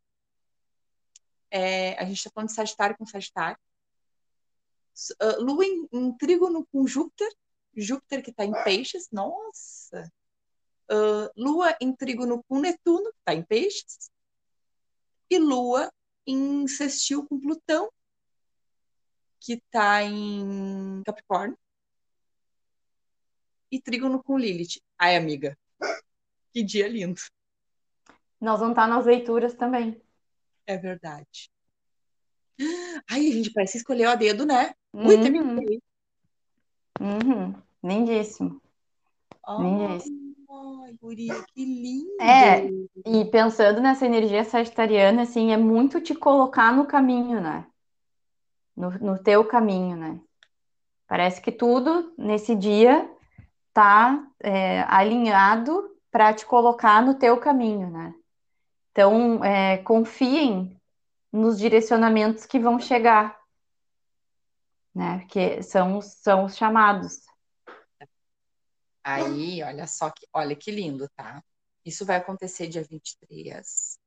É, 1.50 1.94
a 1.98 2.04
gente 2.04 2.18
está 2.18 2.30
falando 2.32 2.48
de 2.48 2.54
Sagitário 2.54 2.96
com 2.96 3.06
Sagitário. 3.06 3.58
Uh, 5.20 5.42
Lua 5.42 5.64
em, 5.64 5.88
em 5.92 6.16
trígono 6.16 6.66
com 6.72 6.86
Júpiter, 6.86 7.32
Júpiter 7.76 8.22
que 8.22 8.30
está 8.30 8.44
em 8.44 8.52
Peixes, 8.64 9.08
nossa! 9.12 10.10
Uh, 10.90 11.30
Lua 11.36 11.76
em 11.80 11.94
trígono 11.94 12.42
com 12.48 12.58
Netuno, 12.58 13.04
que 13.12 13.18
está 13.18 13.34
em 13.34 13.42
Peixes, 13.44 14.10
e 15.30 15.38
Lua 15.38 15.92
em 16.26 16.66
sextil 16.66 17.26
com 17.26 17.38
Plutão, 17.38 17.90
que 19.40 19.54
está 19.54 20.02
em 20.02 21.02
Capricórnio, 21.04 21.56
e 23.70 23.80
trígono 23.80 24.22
com 24.22 24.38
Lilith. 24.38 24.80
Ai, 24.98 25.16
amiga, 25.16 25.56
que 26.52 26.62
dia 26.62 26.88
lindo! 26.88 27.20
Nós 28.40 28.60
vamos 28.60 28.72
estar 28.72 28.86
nas 28.86 29.04
leituras 29.04 29.54
também. 29.54 30.00
É 30.66 30.76
verdade. 30.76 31.50
Ai, 33.10 33.28
a 33.28 33.32
gente 33.32 33.52
parece 33.52 33.78
escolher 33.78 34.08
o 34.08 34.16
dedo, 34.16 34.44
né? 34.44 34.74
Muito 34.92 35.28
uhum. 35.28 35.78
uhum. 37.00 37.54
Lindíssimo. 37.82 38.60
Oh, 39.46 39.62
Lindíssimo. 39.62 40.34
Ai, 40.50 40.96
guria, 41.00 41.44
que 41.54 41.64
lindo. 41.64 42.20
É, 42.20 42.66
e 43.06 43.24
pensando 43.30 43.80
nessa 43.80 44.06
energia 44.06 44.44
sagitariana, 44.44 45.22
assim, 45.22 45.52
é 45.52 45.56
muito 45.56 46.00
te 46.00 46.14
colocar 46.14 46.72
no 46.72 46.86
caminho, 46.86 47.40
né? 47.40 47.66
No, 48.76 48.90
no 48.90 49.22
teu 49.22 49.44
caminho, 49.44 49.96
né? 49.96 50.20
Parece 51.06 51.40
que 51.40 51.50
tudo 51.50 52.12
nesse 52.18 52.54
dia 52.54 53.08
tá 53.72 54.26
é, 54.40 54.82
alinhado 54.82 55.96
para 56.10 56.32
te 56.32 56.46
colocar 56.46 57.02
no 57.02 57.14
teu 57.14 57.38
caminho, 57.38 57.90
né? 57.90 58.14
Então, 58.90 59.44
é, 59.44 59.78
confiem 59.78 60.80
nos 61.32 61.58
direcionamentos 61.58 62.46
que 62.46 62.58
vão 62.58 62.80
chegar, 62.80 63.38
né? 64.94 65.18
Porque 65.20 65.62
são, 65.62 66.00
são 66.00 66.44
os 66.46 66.56
chamados. 66.56 67.20
Aí, 69.04 69.62
olha 69.62 69.86
só 69.86 70.10
que, 70.10 70.26
olha 70.32 70.56
que 70.56 70.70
lindo, 70.70 71.08
tá? 71.14 71.42
Isso 71.84 72.04
vai 72.04 72.16
acontecer 72.16 72.68
dia 72.68 72.82
23. 72.82 73.98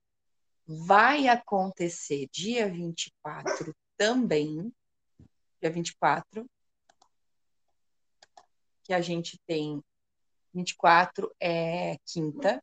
Vai 0.68 1.28
acontecer 1.28 2.28
dia 2.32 2.70
24 2.70 3.76
também. 3.98 4.72
Dia 5.60 5.72
24. 5.72 6.46
Que 8.92 8.96
a 8.96 9.00
gente 9.00 9.40
tem 9.48 9.82
24 10.54 11.34
é 11.40 11.96
quinta, 12.06 12.62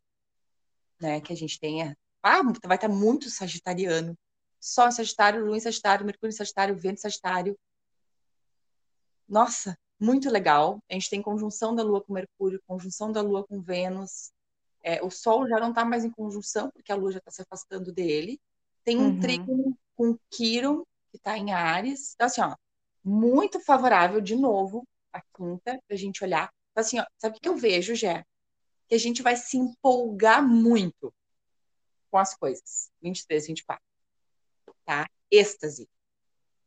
né? 1.01 1.23
Que 1.23 1.33
a 1.33 1.37
gente 1.37 1.59
tem 1.59 1.97
ah, 2.23 2.43
vai 2.67 2.77
estar 2.77 2.87
muito 2.87 3.31
sagitariano. 3.31 4.15
Sol 4.61 4.89
em 4.89 4.93
Sagitário, 4.93 5.43
Lua 5.43 5.57
em 5.57 5.61
Sagitário, 5.61 6.05
Mercúrio 6.05 6.29
em 6.31 6.37
Sagitário, 6.37 6.77
Vênus 6.77 7.01
em 7.01 7.03
Sagitário. 7.05 7.59
Nossa, 9.27 9.75
muito 9.99 10.29
legal. 10.29 10.79
A 10.91 10.93
gente 10.93 11.09
tem 11.09 11.23
conjunção 11.23 11.75
da 11.75 11.83
Lua 11.83 12.05
com 12.05 12.13
Mercúrio, 12.13 12.61
conjunção 12.67 13.11
da 13.11 13.23
Lua 13.23 13.47
com 13.47 13.63
Vênus. 13.63 14.31
É, 14.83 15.03
o 15.03 15.11
Sol 15.11 15.49
já 15.49 15.59
não 15.59 15.71
está 15.71 15.83
mais 15.83 16.05
em 16.05 16.11
conjunção, 16.11 16.71
porque 16.73 16.93
a 16.93 16.95
Lua 16.95 17.13
já 17.13 17.21
está 17.21 17.31
se 17.31 17.41
afastando 17.41 17.91
dele. 17.91 18.39
Tem 18.85 18.99
um 18.99 19.13
uhum. 19.13 19.19
trígono 19.19 19.79
com 19.97 20.19
Quiron, 20.31 20.85
que 21.11 21.17
está 21.17 21.39
em 21.39 21.53
Ares. 21.53 22.13
Então, 22.13 22.27
assim, 22.27 22.43
ó, 22.43 22.55
muito 23.03 23.59
favorável, 23.61 24.21
de 24.21 24.37
novo, 24.37 24.87
a 25.19 25.37
quinta, 25.37 25.81
para 25.87 25.95
a 25.95 25.99
gente 25.99 26.23
olhar. 26.25 26.53
Então, 26.71 26.81
assim, 26.83 26.99
ó, 26.99 27.07
sabe 27.19 27.37
o 27.37 27.41
que 27.41 27.49
eu 27.49 27.57
vejo, 27.57 27.95
Gé? 27.95 28.25
Que 28.89 28.95
a 28.95 28.99
gente 28.99 29.23
vai 29.23 29.37
se 29.37 29.57
empolgar 29.57 30.47
muito 30.47 31.13
com 32.11 32.19
as 32.19 32.35
coisas. 32.35 32.91
23, 33.03 33.47
24. 33.49 33.85
Tá? 34.85 35.07
Êxtase. 35.31 35.89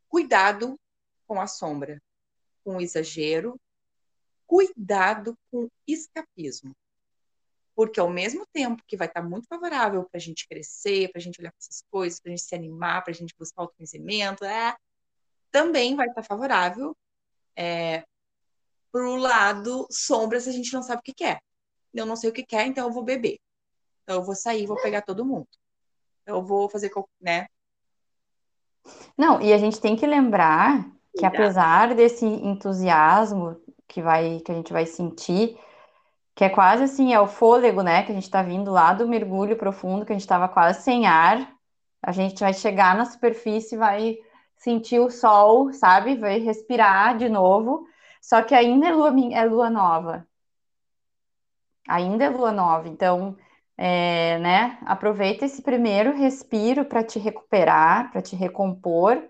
Cuidado 0.08 0.80
com 1.28 1.40
a 1.40 1.48
sombra, 1.48 2.02
com 2.64 2.78
o 2.78 2.82
exagero. 2.82 3.60
Cuidado 4.46 5.38
com 5.50 5.64
o 5.64 5.72
escapismo. 5.88 6.76
Porque 7.74 8.00
ao 8.00 8.10
mesmo 8.10 8.46
tempo 8.52 8.84
que 8.86 8.98
vai 8.98 9.08
estar 9.08 9.24
muito 9.24 9.48
favorável 9.48 10.04
para 10.04 10.18
a 10.18 10.22
gente 10.22 10.48
crescer, 10.48 11.10
para 11.10 11.20
a 11.20 11.22
gente 11.22 11.40
olhar 11.40 11.52
para 11.52 11.60
essas 11.60 11.84
coisas, 11.90 12.20
para 12.20 12.32
a 12.32 12.36
gente 12.36 12.46
se 12.46 12.54
animar, 12.54 13.02
para 13.04 13.12
a 13.12 13.16
gente 13.16 13.34
buscar 13.40 13.62
autoconhecimento, 13.62 14.44
é, 14.44 14.76
também 15.50 15.96
vai 15.96 16.08
estar 16.08 16.22
favorável 16.22 16.96
é, 17.56 18.04
para 18.92 19.08
o 19.08 19.16
lado 19.16 19.88
sombra 19.90 20.40
se 20.40 20.50
a 20.50 20.54
gente 20.54 20.74
não 20.74 20.84
sabe 20.84 21.00
o 21.00 21.04
que 21.04 21.14
quer. 21.14 21.42
Eu 21.94 22.06
não 22.06 22.16
sei 22.16 22.30
o 22.30 22.34
que 22.34 22.44
quer, 22.44 22.66
então 22.66 22.88
eu 22.88 22.94
vou 22.94 23.04
beber. 23.04 23.40
Então 24.04 24.18
eu 24.18 24.24
vou 24.24 24.36
sair, 24.36 24.66
vou 24.66 24.82
pegar 24.82 25.02
todo 25.02 25.26
mundo. 25.26 25.48
Eu 26.26 26.44
vou 26.44 26.70
fazer, 26.70 26.92
né? 27.20 27.48
Não, 29.18 29.42
e 29.42 29.54
a 29.54 29.58
gente 29.58 29.80
tem 29.80 29.96
que 29.96 30.06
lembrar 30.06 30.90
que 31.18 31.26
apesar 31.26 31.94
desse 31.94 32.26
entusiasmo 32.26 33.60
que 33.88 34.02
vai 34.02 34.40
que 34.40 34.52
a 34.52 34.56
gente 34.56 34.72
vai 34.72 34.86
sentir, 34.86 35.58
que 36.34 36.44
é 36.44 36.50
quase 36.50 36.84
assim, 36.84 37.14
é 37.14 37.20
o 37.20 37.28
fôlego, 37.28 37.84
né, 37.84 38.04
que 38.04 38.12
a 38.12 38.16
gente 38.16 38.24
está 38.24 38.42
vindo 38.42 38.72
lá 38.72 38.94
do 38.94 39.08
mergulho 39.08 39.58
profundo, 39.58 40.06
que 40.06 40.12
a 40.12 40.16
gente 40.16 40.22
estava 40.22 40.48
quase 40.48 40.82
sem 40.82 41.06
ar, 41.06 41.54
a 42.02 42.12
gente 42.12 42.40
vai 42.40 42.54
chegar 42.54 42.96
na 42.96 43.06
superfície, 43.06 43.78
vai 43.78 44.18
sentir 44.58 45.00
o 45.00 45.10
sol, 45.10 45.72
sabe? 45.74 46.16
Vai 46.16 46.40
respirar 46.40 47.18
de 47.18 47.30
novo. 47.30 47.86
Só 48.22 48.42
que 48.44 48.56
ainda 48.56 48.88
é 48.88 48.94
lua, 48.94 49.14
é 49.34 49.46
lua 49.46 49.70
nova. 49.70 50.28
Ainda 51.90 52.24
é 52.26 52.30
lua 52.30 52.52
nova. 52.52 52.88
Então, 52.88 53.36
é, 53.78 54.38
né? 54.40 54.78
Aproveita 54.86 55.46
esse 55.46 55.62
primeiro 55.62 56.16
respiro 56.16 56.86
para 56.86 57.04
te 57.04 57.18
recuperar, 57.20 58.12
para 58.12 58.22
te 58.22 58.36
recompor, 58.36 59.22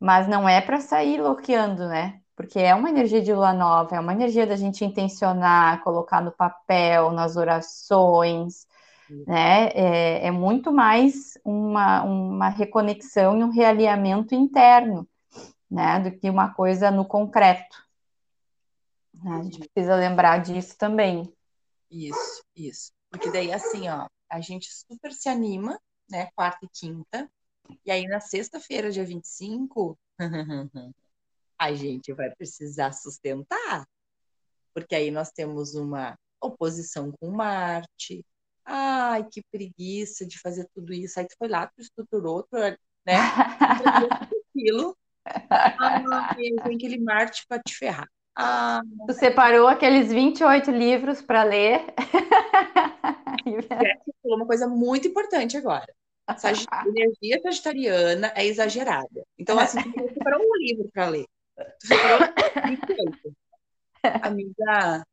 mas 0.00 0.26
não 0.26 0.48
é 0.48 0.60
para 0.60 0.80
sair 0.80 1.20
loqueando, 1.20 1.86
né? 1.88 2.20
Porque 2.34 2.58
é 2.58 2.74
uma 2.74 2.88
energia 2.88 3.20
de 3.22 3.32
lua 3.34 3.52
nova, 3.52 3.94
é 3.94 4.00
uma 4.00 4.12
energia 4.14 4.46
da 4.46 4.56
gente 4.56 4.84
intencionar, 4.84 5.82
colocar 5.84 6.22
no 6.22 6.32
papel, 6.32 7.12
nas 7.12 7.36
orações, 7.36 8.66
né? 9.26 9.68
É, 9.74 10.26
é 10.28 10.30
muito 10.30 10.72
mais 10.72 11.38
uma, 11.44 12.02
uma 12.02 12.48
reconexão 12.48 13.38
e 13.38 13.44
um 13.44 13.50
realinhamento 13.50 14.34
interno, 14.34 15.06
né? 15.70 16.00
Do 16.00 16.10
que 16.12 16.30
uma 16.30 16.54
coisa 16.54 16.90
no 16.90 17.04
concreto. 17.04 17.91
A 19.24 19.42
gente 19.42 19.68
precisa 19.68 19.94
lembrar 19.94 20.38
disso 20.38 20.76
também. 20.76 21.32
Isso, 21.90 22.44
isso. 22.56 22.92
Porque 23.10 23.30
daí, 23.30 23.52
assim, 23.52 23.88
ó, 23.88 24.08
a 24.28 24.40
gente 24.40 24.68
super 24.72 25.12
se 25.12 25.28
anima, 25.28 25.78
né? 26.10 26.28
Quarta 26.34 26.64
e 26.64 26.68
quinta. 26.68 27.30
E 27.84 27.90
aí, 27.90 28.06
na 28.06 28.20
sexta-feira, 28.20 28.90
dia 28.90 29.04
25, 29.04 29.98
a 31.58 31.74
gente 31.74 32.12
vai 32.12 32.30
precisar 32.34 32.92
sustentar. 32.92 33.86
Porque 34.74 34.94
aí 34.94 35.10
nós 35.10 35.30
temos 35.30 35.74
uma 35.74 36.18
oposição 36.40 37.12
com 37.20 37.30
Marte. 37.30 38.24
Ai, 38.64 39.28
que 39.28 39.42
preguiça 39.50 40.26
de 40.26 40.38
fazer 40.40 40.68
tudo 40.74 40.92
isso. 40.92 41.20
Aí 41.20 41.26
tu 41.26 41.34
foi 41.38 41.48
lá, 41.48 41.66
tu 41.66 41.80
estruturou, 41.80 42.42
tu, 42.44 42.56
né? 42.56 42.78
Aquilo. 44.54 44.96
Ah, 45.24 46.34
vem 46.34 46.76
aquele 46.76 46.98
Marte 46.98 47.44
para 47.46 47.62
te 47.62 47.76
ferrar. 47.76 48.08
Ah, 48.34 48.80
tu 49.06 49.12
separou 49.12 49.68
aqueles 49.68 50.10
28 50.10 50.70
livros 50.70 51.20
para 51.20 51.42
ler. 51.42 51.84
falou 54.22 54.36
uma 54.36 54.46
coisa 54.46 54.66
muito 54.66 55.08
importante 55.08 55.56
agora. 55.56 55.92
A 56.26 56.36
energia 56.88 57.40
sagitariana 57.42 58.32
é 58.34 58.46
exagerada. 58.46 59.26
Então, 59.38 59.58
assim, 59.58 59.82
tu 59.92 60.14
separou 60.14 60.40
um 60.40 60.56
livro 60.56 60.88
para 60.92 61.08
ler. 61.08 61.26
Tu 61.80 61.88
separou 61.88 62.18
28. 62.66 63.36
Amiga, 64.22 65.06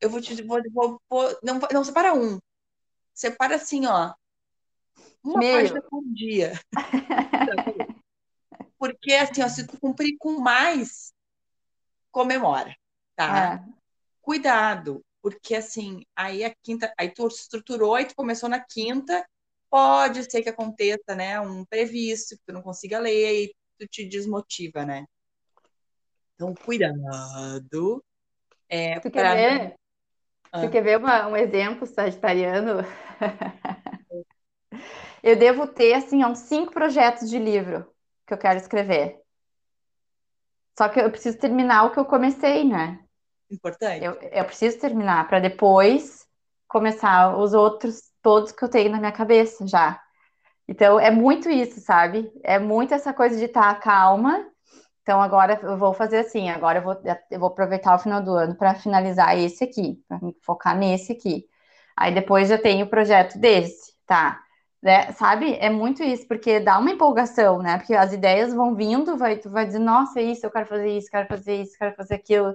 eu 0.00 0.10
vou 0.10 0.20
te 0.20 0.42
vou, 0.42 0.60
vou, 0.72 1.00
vou, 1.08 1.38
não, 1.42 1.60
não 1.72 1.84
separa 1.84 2.14
um. 2.14 2.38
Separa 3.12 3.56
assim, 3.56 3.86
ó. 3.86 4.12
Uma 5.22 5.38
Meio. 5.38 5.60
página 5.60 5.82
por 5.82 6.02
dia. 6.06 6.58
Porque 8.78 9.12
assim, 9.14 9.42
ó, 9.42 9.48
se 9.48 9.66
tu 9.66 9.80
cumprir 9.80 10.16
com 10.18 10.40
mais, 10.40 11.13
comemora, 12.14 12.74
tá? 13.16 13.54
É. 13.54 13.74
Cuidado, 14.22 15.04
porque 15.20 15.56
assim, 15.56 16.02
aí 16.14 16.44
a 16.44 16.54
quinta, 16.62 16.94
aí 16.96 17.10
tu 17.10 17.26
estruturou, 17.26 17.96
aí 17.96 18.04
tu 18.04 18.14
começou 18.14 18.48
na 18.48 18.60
quinta, 18.60 19.26
pode 19.68 20.30
ser 20.30 20.40
que 20.40 20.48
aconteça, 20.48 21.14
né, 21.16 21.40
um 21.40 21.64
previsto 21.64 22.36
que 22.36 22.42
tu 22.46 22.52
não 22.52 22.62
consiga 22.62 23.00
ler 23.00 23.44
e 23.44 23.54
tu 23.78 23.88
te 23.88 24.06
desmotiva, 24.06 24.86
né? 24.86 25.04
Então, 26.34 26.54
cuidado. 26.54 28.02
É, 28.68 29.00
tu, 29.00 29.10
quer 29.10 29.34
ver, 29.34 29.74
ah. 30.52 30.60
tu 30.60 30.70
quer 30.70 30.82
ver 30.82 30.98
uma, 30.98 31.26
um 31.26 31.36
exemplo 31.36 31.86
sagitariano? 31.86 32.82
eu 35.22 35.36
devo 35.36 35.66
ter, 35.66 35.94
assim, 35.94 36.24
uns 36.24 36.38
cinco 36.38 36.72
projetos 36.72 37.28
de 37.28 37.38
livro 37.38 37.92
que 38.26 38.32
eu 38.32 38.38
quero 38.38 38.58
escrever. 38.58 39.23
Só 40.76 40.88
que 40.88 41.00
eu 41.00 41.10
preciso 41.10 41.38
terminar 41.38 41.84
o 41.84 41.90
que 41.90 41.98
eu 41.98 42.04
comecei, 42.04 42.64
né? 42.64 43.00
Importante. 43.50 44.04
Eu, 44.04 44.12
eu 44.14 44.44
preciso 44.44 44.78
terminar 44.78 45.28
para 45.28 45.38
depois 45.38 46.26
começar 46.66 47.36
os 47.38 47.54
outros 47.54 48.02
todos 48.22 48.52
que 48.52 48.64
eu 48.64 48.68
tenho 48.68 48.90
na 48.90 48.98
minha 48.98 49.12
cabeça 49.12 49.66
já. 49.66 50.00
Então 50.66 50.98
é 50.98 51.10
muito 51.10 51.48
isso, 51.48 51.80
sabe? 51.80 52.32
É 52.42 52.58
muito 52.58 52.94
essa 52.94 53.12
coisa 53.12 53.36
de 53.36 53.44
estar 53.44 53.74
tá 53.74 53.80
calma 53.80 54.44
então 55.04 55.20
agora 55.20 55.60
eu 55.62 55.76
vou 55.76 55.92
fazer 55.92 56.20
assim, 56.20 56.48
agora 56.48 56.78
eu 56.78 56.82
vou, 56.82 56.96
eu 57.30 57.38
vou 57.38 57.50
aproveitar 57.50 57.94
o 57.94 57.98
final 57.98 58.22
do 58.22 58.32
ano 58.32 58.56
para 58.56 58.74
finalizar 58.74 59.38
esse 59.38 59.62
aqui, 59.62 60.02
para 60.08 60.18
focar 60.40 60.76
nesse 60.76 61.12
aqui. 61.12 61.44
Aí 61.94 62.12
depois 62.12 62.48
já 62.48 62.56
tenho 62.56 62.86
o 62.86 62.88
projeto 62.88 63.38
desse, 63.38 63.92
tá? 64.06 64.42
Né? 64.84 65.12
Sabe? 65.12 65.54
É 65.54 65.70
muito 65.70 66.02
isso, 66.02 66.28
porque 66.28 66.60
dá 66.60 66.78
uma 66.78 66.90
empolgação, 66.90 67.62
né? 67.62 67.78
Porque 67.78 67.94
as 67.94 68.12
ideias 68.12 68.52
vão 68.52 68.74
vindo, 68.74 69.16
vai, 69.16 69.38
tu 69.38 69.48
vai 69.48 69.64
dizer, 69.64 69.78
nossa, 69.78 70.20
é 70.20 70.24
isso, 70.24 70.44
eu 70.44 70.50
quero 70.50 70.66
fazer 70.66 70.98
isso, 70.98 71.10
quero 71.10 71.26
fazer 71.26 71.62
isso, 71.62 71.78
quero 71.78 71.96
fazer 71.96 72.16
aquilo, 72.16 72.54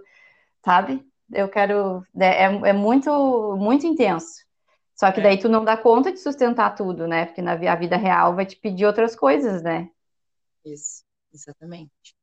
sabe? 0.63 1.03
Eu 1.31 1.49
quero. 1.49 2.05
Né? 2.13 2.27
É, 2.27 2.43
é 2.69 2.73
muito, 2.73 3.55
muito 3.57 3.87
intenso. 3.87 4.45
Só 4.93 5.11
que 5.11 5.19
é. 5.21 5.23
daí 5.23 5.39
tu 5.39 5.49
não 5.49 5.65
dá 5.65 5.75
conta 5.75 6.11
de 6.11 6.19
sustentar 6.19 6.75
tudo, 6.75 7.07
né? 7.07 7.25
Porque 7.25 7.41
na 7.41 7.53
a 7.53 7.75
vida 7.75 7.97
real 7.97 8.35
vai 8.35 8.45
te 8.45 8.55
pedir 8.57 8.85
outras 8.85 9.15
coisas, 9.15 9.63
né? 9.63 9.89
Isso, 10.63 11.03
exatamente. 11.33 12.15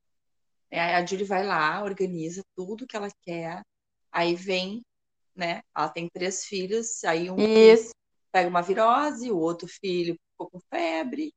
É, 0.71 0.95
a 0.95 1.05
Julie 1.05 1.25
vai 1.25 1.45
lá, 1.45 1.83
organiza 1.83 2.43
tudo 2.55 2.87
que 2.87 2.95
ela 2.95 3.09
quer, 3.23 3.61
aí 4.09 4.35
vem, 4.35 4.85
né? 5.35 5.61
Ela 5.75 5.89
tem 5.89 6.07
três 6.07 6.45
filhos, 6.45 7.03
aí 7.03 7.29
um 7.29 7.35
Isso. 7.37 7.96
Pega 8.31 8.49
uma 8.49 8.61
virose, 8.61 9.31
o 9.31 9.37
outro 9.37 9.67
filho 9.67 10.17
ficou 10.31 10.49
com 10.49 10.59
febre, 10.69 11.33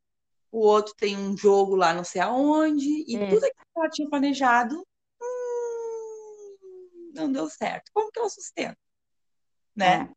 o 0.51 0.59
outro 0.59 0.95
tem 0.97 1.17
um 1.17 1.37
jogo 1.37 1.77
lá 1.77 1.95
não 1.95 2.05
sei 2.05 2.21
aonde, 2.21 3.05
e 3.07 3.17
Isso. 3.17 3.29
tudo 3.29 3.41
que 3.41 3.65
ela 3.77 3.91
tinha 3.91 4.09
planejado 4.09 4.85
hum, 5.23 6.57
não 7.15 7.31
deu 7.31 7.49
certo. 7.49 7.91
Como 7.93 8.11
que 8.11 8.19
ela 8.19 8.29
sustenta? 8.29 8.79
Né? 9.75 10.11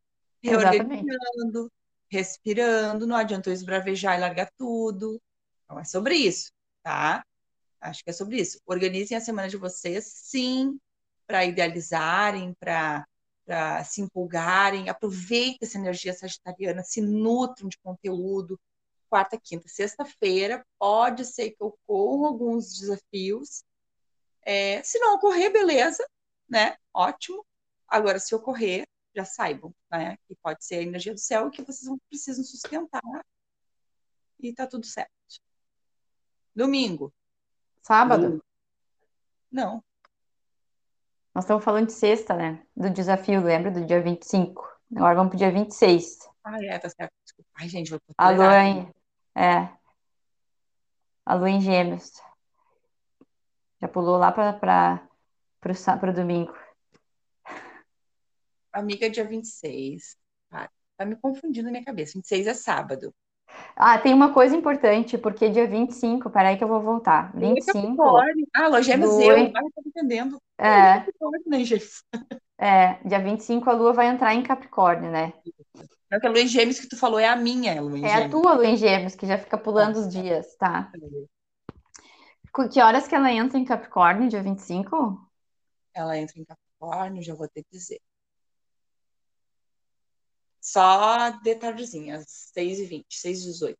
É, 0.43 0.49
Reorganizando, 0.49 1.71
respirando, 2.09 3.07
não 3.07 3.15
adiantou 3.15 3.53
esbravejar 3.53 4.17
e 4.17 4.21
largar 4.21 4.51
tudo. 4.57 5.21
Então 5.63 5.79
é 5.79 5.85
sobre 5.85 6.15
isso, 6.15 6.51
tá? 6.83 7.25
Acho 7.79 8.03
que 8.03 8.09
é 8.09 8.13
sobre 8.13 8.37
isso. 8.37 8.59
Organizem 8.65 9.17
a 9.17 9.21
semana 9.21 9.47
de 9.47 9.57
vocês, 9.57 10.05
sim, 10.05 10.79
para 11.25 11.45
idealizarem, 11.45 12.53
para 12.59 13.05
se 13.85 14.01
empolgarem. 14.01 14.89
Aproveitem 14.89 15.59
essa 15.61 15.77
energia 15.77 16.13
sagitariana, 16.13 16.83
se 16.83 17.01
nutram 17.01 17.69
de 17.69 17.77
conteúdo. 17.79 18.59
Quarta, 19.09 19.39
quinta, 19.39 19.67
sexta-feira, 19.67 20.65
pode 20.79 21.25
ser 21.25 21.51
que 21.51 21.63
ocorram 21.63 22.25
alguns 22.25 22.79
desafios. 22.79 23.63
É, 24.41 24.81
se 24.83 24.97
não 24.99 25.15
ocorrer, 25.15 25.51
beleza, 25.51 26.05
né? 26.49 26.75
Ótimo. 26.93 27.45
Agora, 27.87 28.19
se 28.19 28.33
ocorrer, 28.33 28.87
já 29.15 29.23
saibam, 29.23 29.73
né? 29.91 30.17
Que 30.27 30.35
pode 30.35 30.65
ser 30.65 30.75
a 30.75 30.81
energia 30.81 31.13
do 31.13 31.19
céu 31.19 31.47
e 31.47 31.51
que 31.51 31.61
vocês 31.61 31.89
precisam 32.09 32.43
sustentar. 32.43 33.03
E 34.39 34.51
tá 34.51 34.65
tudo 34.65 34.85
certo. 34.85 35.11
Domingo, 36.55 37.13
Sábado? 37.83 38.41
Não. 39.51 39.83
Nós 41.33 41.45
estamos 41.45 41.63
falando 41.63 41.87
de 41.87 41.93
sexta, 41.93 42.35
né? 42.35 42.63
Do 42.75 42.89
desafio, 42.89 43.41
lembra? 43.43 43.71
Do 43.71 43.85
dia 43.85 44.01
25. 44.01 44.63
Agora 44.95 45.15
vamos 45.15 45.29
para 45.31 45.35
o 45.35 45.39
dia 45.39 45.51
26. 45.51 46.19
Ah, 46.43 46.63
é, 46.63 46.77
tá 46.77 46.89
certo. 46.89 47.13
Desculpa. 47.23 47.49
Ai, 47.55 47.67
gente, 47.67 47.89
vou 47.89 47.99
A 48.17 48.29
lua 48.29 48.63
em... 48.63 48.93
É. 49.35 49.69
A 51.25 51.33
lua 51.33 51.49
em 51.49 51.59
gêmeos. 51.59 52.21
Já 53.81 53.87
pulou 53.87 54.17
lá 54.17 54.31
para 54.31 54.99
o 55.63 56.13
domingo. 56.13 56.55
Amiga, 58.71 59.09
dia 59.09 59.25
26. 59.25 60.17
Ah, 60.51 60.69
tá 60.95 61.05
me 61.05 61.15
confundindo 61.15 61.65
na 61.65 61.71
minha 61.71 61.85
cabeça. 61.85 62.13
26 62.13 62.47
é 62.47 62.53
sábado. 62.53 63.13
Ah, 63.75 63.97
tem 63.97 64.13
uma 64.13 64.33
coisa 64.33 64.55
importante, 64.55 65.17
porque 65.17 65.49
dia 65.49 65.67
25, 65.67 66.29
peraí 66.29 66.57
que 66.57 66.63
eu 66.63 66.67
vou 66.67 66.81
voltar. 66.81 67.31
25. 67.35 68.03
Ah, 68.53 68.67
loja 68.67 68.93
é 68.93 68.97
museu, 68.97 69.37
não 69.37 69.51
tá 69.51 69.61
entendendo. 69.85 70.41
É. 70.57 70.69
Né, 70.69 71.05
é, 72.57 72.99
dia 73.03 73.19
25 73.19 73.69
a 73.69 73.73
lua 73.73 73.93
vai 73.93 74.07
entrar 74.07 74.33
em 74.33 74.43
Capricórnio, 74.43 75.11
né? 75.11 75.33
Não, 76.09 76.19
que 76.19 76.27
a 76.27 76.29
lua 76.29 76.39
em 76.39 76.47
gêmeos 76.47 76.79
que 76.79 76.87
tu 76.87 76.97
falou 76.97 77.19
é 77.19 77.27
a 77.27 77.35
minha 77.35 77.81
lua 77.81 77.97
em 77.97 78.05
É 78.05 78.13
a 78.13 78.29
tua 78.29 78.53
lua 78.53 78.67
em 78.67 78.77
gêmeos, 78.77 79.15
que 79.15 79.25
já 79.25 79.37
fica 79.37 79.57
pulando 79.57 79.97
os 79.97 80.07
dias, 80.07 80.55
tá? 80.55 80.91
Que 82.71 82.79
horas 82.79 83.07
que 83.07 83.15
ela 83.15 83.31
entra 83.31 83.57
em 83.57 83.65
Capricórnio, 83.65 84.29
dia 84.29 84.43
25? 84.43 85.27
Ela 85.91 86.19
entra 86.19 86.39
em 86.39 86.45
Capricórnio, 86.45 87.23
já 87.23 87.33
vou 87.33 87.47
te 87.47 87.65
dizer. 87.71 87.99
Só 90.63 91.29
de 91.43 91.55
tardezinha, 91.55 92.19
às 92.19 92.51
6h20, 92.57 93.05
6h18. 93.09 93.75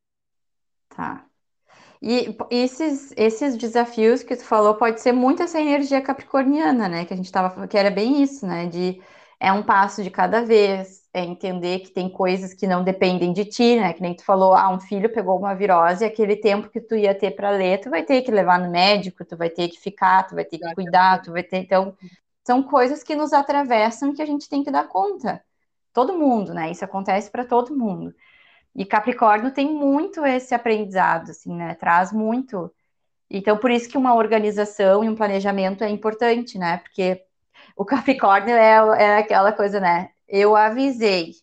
Tá. 0.90 1.26
E 2.02 2.36
esses, 2.52 3.14
esses 3.16 3.56
desafios 3.56 4.22
que 4.22 4.36
tu 4.36 4.44
falou 4.44 4.76
pode 4.76 5.00
ser 5.00 5.14
muito 5.14 5.42
essa 5.42 5.62
energia 5.62 6.02
capricorniana, 6.02 6.90
né? 6.90 7.06
Que 7.06 7.14
a 7.14 7.16
gente 7.16 7.32
tava, 7.32 7.66
que 7.70 7.78
era 7.78 7.90
bem 7.90 8.22
isso, 8.22 8.46
né? 8.46 8.66
De 8.66 9.02
é 9.40 9.52
um 9.54 9.64
passo 9.64 10.04
de 10.04 10.12
cada 10.12 10.44
vez, 10.44 11.04
é 11.14 11.24
entender 11.24 11.80
que 11.80 11.92
tem 11.92 12.10
coisas 12.10 12.54
que 12.54 12.68
não 12.68 12.84
dependem 12.84 13.32
de 13.32 13.46
ti, 13.46 13.78
né? 13.78 13.94
Que 13.94 14.02
nem 14.02 14.14
tu 14.14 14.26
falou, 14.26 14.54
ah, 14.54 14.70
um 14.70 14.80
filho 14.82 15.14
pegou 15.14 15.40
uma 15.40 15.56
virose, 15.56 16.04
aquele 16.04 16.36
tempo 16.36 16.70
que 16.70 16.82
tu 16.82 16.96
ia 16.96 17.16
ter 17.16 17.32
para 17.32 17.50
ler, 17.52 17.80
tu 17.80 17.90
vai 17.90 18.04
ter 18.04 18.22
que 18.24 18.32
levar 18.32 18.60
no 18.60 18.70
médico, 18.70 19.24
tu 19.24 19.38
vai 19.38 19.50
ter 19.50 19.70
que 19.70 19.80
ficar, 19.80 20.28
tu 20.28 20.36
vai 20.36 20.44
ter 20.44 20.60
que 20.60 20.76
cuidar, 20.76 21.22
tu 21.22 21.32
vai 21.32 21.44
ter. 21.44 21.60
Então, 21.60 21.96
são 22.46 22.62
coisas 22.62 23.04
que 23.04 23.16
nos 23.16 23.32
atravessam 23.32 24.14
que 24.14 24.22
a 24.22 24.26
gente 24.26 24.50
tem 24.50 24.64
que 24.64 24.72
dar 24.72 24.90
conta 24.90 25.42
todo 25.94 26.18
mundo, 26.18 26.54
né? 26.54 26.72
Isso 26.72 26.84
acontece 26.84 27.30
para 27.30 27.46
todo 27.46 27.78
mundo. 27.78 28.14
E 28.76 28.84
Capricórnio 28.84 29.54
tem 29.54 29.72
muito 29.72 30.26
esse 30.26 30.56
aprendizado, 30.56 31.30
assim, 31.30 31.56
né? 31.56 31.76
Traz 31.76 32.12
muito. 32.12 32.74
Então, 33.30 33.58
por 33.58 33.70
isso 33.70 33.88
que 33.88 33.98
uma 33.98 34.16
organização 34.16 35.04
e 35.04 35.10
um 35.10 35.16
planejamento 35.16 35.84
é 35.84 35.90
importante, 35.90 36.58
né? 36.58 36.78
Porque 36.78 37.24
o 37.76 37.86
Capricórnio 37.86 38.56
é, 38.56 39.04
é 39.04 39.18
aquela 39.18 39.52
coisa, 39.52 39.80
né? 39.80 40.10
Eu 40.28 40.56
avisei. 40.56 41.34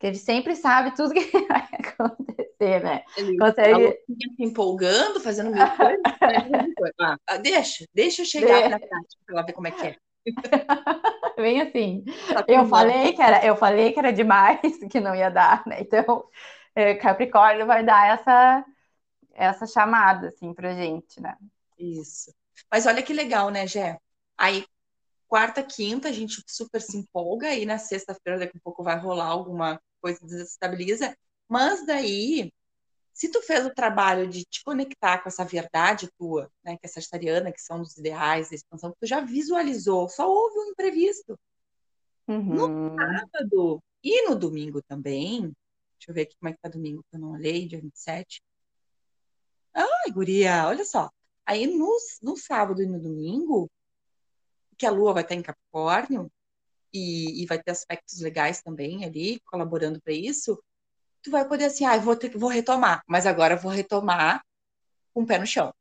Que 0.00 0.08
ele 0.08 0.16
sempre 0.16 0.56
sabe 0.56 0.94
tudo 0.96 1.14
que 1.14 1.20
vai 1.46 1.68
acontecer, 1.72 2.82
né? 2.82 3.04
Ele 3.16 3.38
Consegue... 3.38 4.00
se 4.36 4.42
empolgando, 4.44 5.20
fazendo 5.20 5.52
mil 5.52 5.66
coisas. 5.76 6.02
Né? 6.98 7.16
ah, 7.28 7.36
deixa, 7.36 7.84
deixa 7.94 8.22
eu 8.22 8.26
chegar 8.26 8.68
na 8.68 8.78
prática 8.78 9.22
para 9.24 9.42
ver 9.42 9.52
como 9.52 9.68
é 9.68 9.70
que 9.70 9.86
é. 9.86 9.96
Bem 11.36 11.60
assim. 11.60 12.04
Tá 12.28 12.44
Eu 12.48 12.66
falei 12.66 13.12
que 13.12 13.22
era, 13.22 13.44
eu 13.44 13.56
falei 13.56 13.92
que 13.92 13.98
era 13.98 14.12
demais, 14.12 14.60
que 14.90 15.00
não 15.00 15.14
ia 15.14 15.30
dar, 15.30 15.66
né? 15.66 15.80
Então, 15.80 16.24
é, 16.74 16.94
Capricórnio 16.94 17.66
vai 17.66 17.84
dar 17.84 18.14
essa 18.14 18.64
essa 19.34 19.66
chamada 19.66 20.28
assim 20.28 20.54
pra 20.54 20.74
gente, 20.74 21.20
né? 21.20 21.36
Isso. 21.78 22.32
Mas 22.70 22.86
olha 22.86 23.02
que 23.02 23.12
legal, 23.12 23.50
né, 23.50 23.66
Gé? 23.66 23.98
Aí, 24.38 24.64
quarta, 25.26 25.62
quinta, 25.62 26.08
a 26.08 26.12
gente 26.12 26.42
super 26.46 26.80
se 26.80 26.96
empolga, 26.96 27.48
aí 27.48 27.66
na 27.66 27.78
sexta-feira, 27.78 28.38
daqui 28.38 28.56
a 28.56 28.60
pouco 28.62 28.82
vai 28.82 28.96
rolar 28.98 29.26
alguma 29.26 29.80
coisa 30.00 30.20
desestabiliza. 30.24 31.16
Mas 31.48 31.84
daí, 31.86 32.52
se 33.14 33.30
tu 33.30 33.40
fez 33.40 33.64
o 33.64 33.72
trabalho 33.72 34.28
de 34.28 34.44
te 34.44 34.62
conectar 34.64 35.22
com 35.22 35.28
essa 35.28 35.44
verdade 35.44 36.10
tua, 36.18 36.50
né, 36.64 36.76
que 36.76 36.84
é 36.84 36.88
sagitariana, 36.88 37.52
que 37.52 37.62
são 37.62 37.80
os 37.80 37.96
ideais 37.96 38.50
da 38.50 38.56
expansão, 38.56 38.90
que 38.90 38.98
tu 39.00 39.06
já 39.06 39.20
visualizou, 39.20 40.08
só 40.08 40.28
houve 40.28 40.58
um 40.58 40.70
imprevisto. 40.72 41.38
No 42.26 42.64
Uhum. 42.64 42.98
sábado 42.98 43.82
e 44.02 44.28
no 44.28 44.34
domingo 44.36 44.82
também, 44.82 45.42
deixa 45.42 46.10
eu 46.10 46.14
ver 46.14 46.22
aqui 46.22 46.36
como 46.38 46.50
é 46.50 46.52
que 46.52 46.60
tá 46.60 46.68
domingo, 46.68 47.04
que 47.08 47.16
eu 47.16 47.20
não 47.20 47.32
olhei, 47.32 47.66
dia 47.68 47.80
27. 47.80 48.42
Ai, 49.72 50.10
guria, 50.12 50.66
olha 50.66 50.84
só. 50.84 51.08
Aí 51.46 51.66
no, 51.66 51.96
no 52.22 52.36
sábado 52.36 52.82
e 52.82 52.86
no 52.86 53.00
domingo, 53.00 53.70
que 54.76 54.86
a 54.86 54.90
lua 54.90 55.14
vai 55.14 55.22
estar 55.22 55.34
em 55.34 55.42
Capricórnio, 55.42 56.30
e, 56.92 57.42
e 57.42 57.46
vai 57.46 57.60
ter 57.60 57.72
aspectos 57.72 58.20
legais 58.20 58.62
também 58.62 59.04
ali, 59.04 59.40
colaborando 59.46 60.00
para 60.00 60.12
isso, 60.12 60.62
tu 61.24 61.30
vai 61.30 61.48
poder 61.48 61.64
assim, 61.64 61.86
ah, 61.86 61.96
vou, 61.96 62.14
ter, 62.14 62.36
vou 62.36 62.50
retomar, 62.50 63.02
mas 63.08 63.26
agora 63.26 63.56
vou 63.56 63.72
retomar 63.72 64.44
com 65.12 65.22
o 65.22 65.26
pé 65.26 65.38
no 65.38 65.46
chão. 65.46 65.72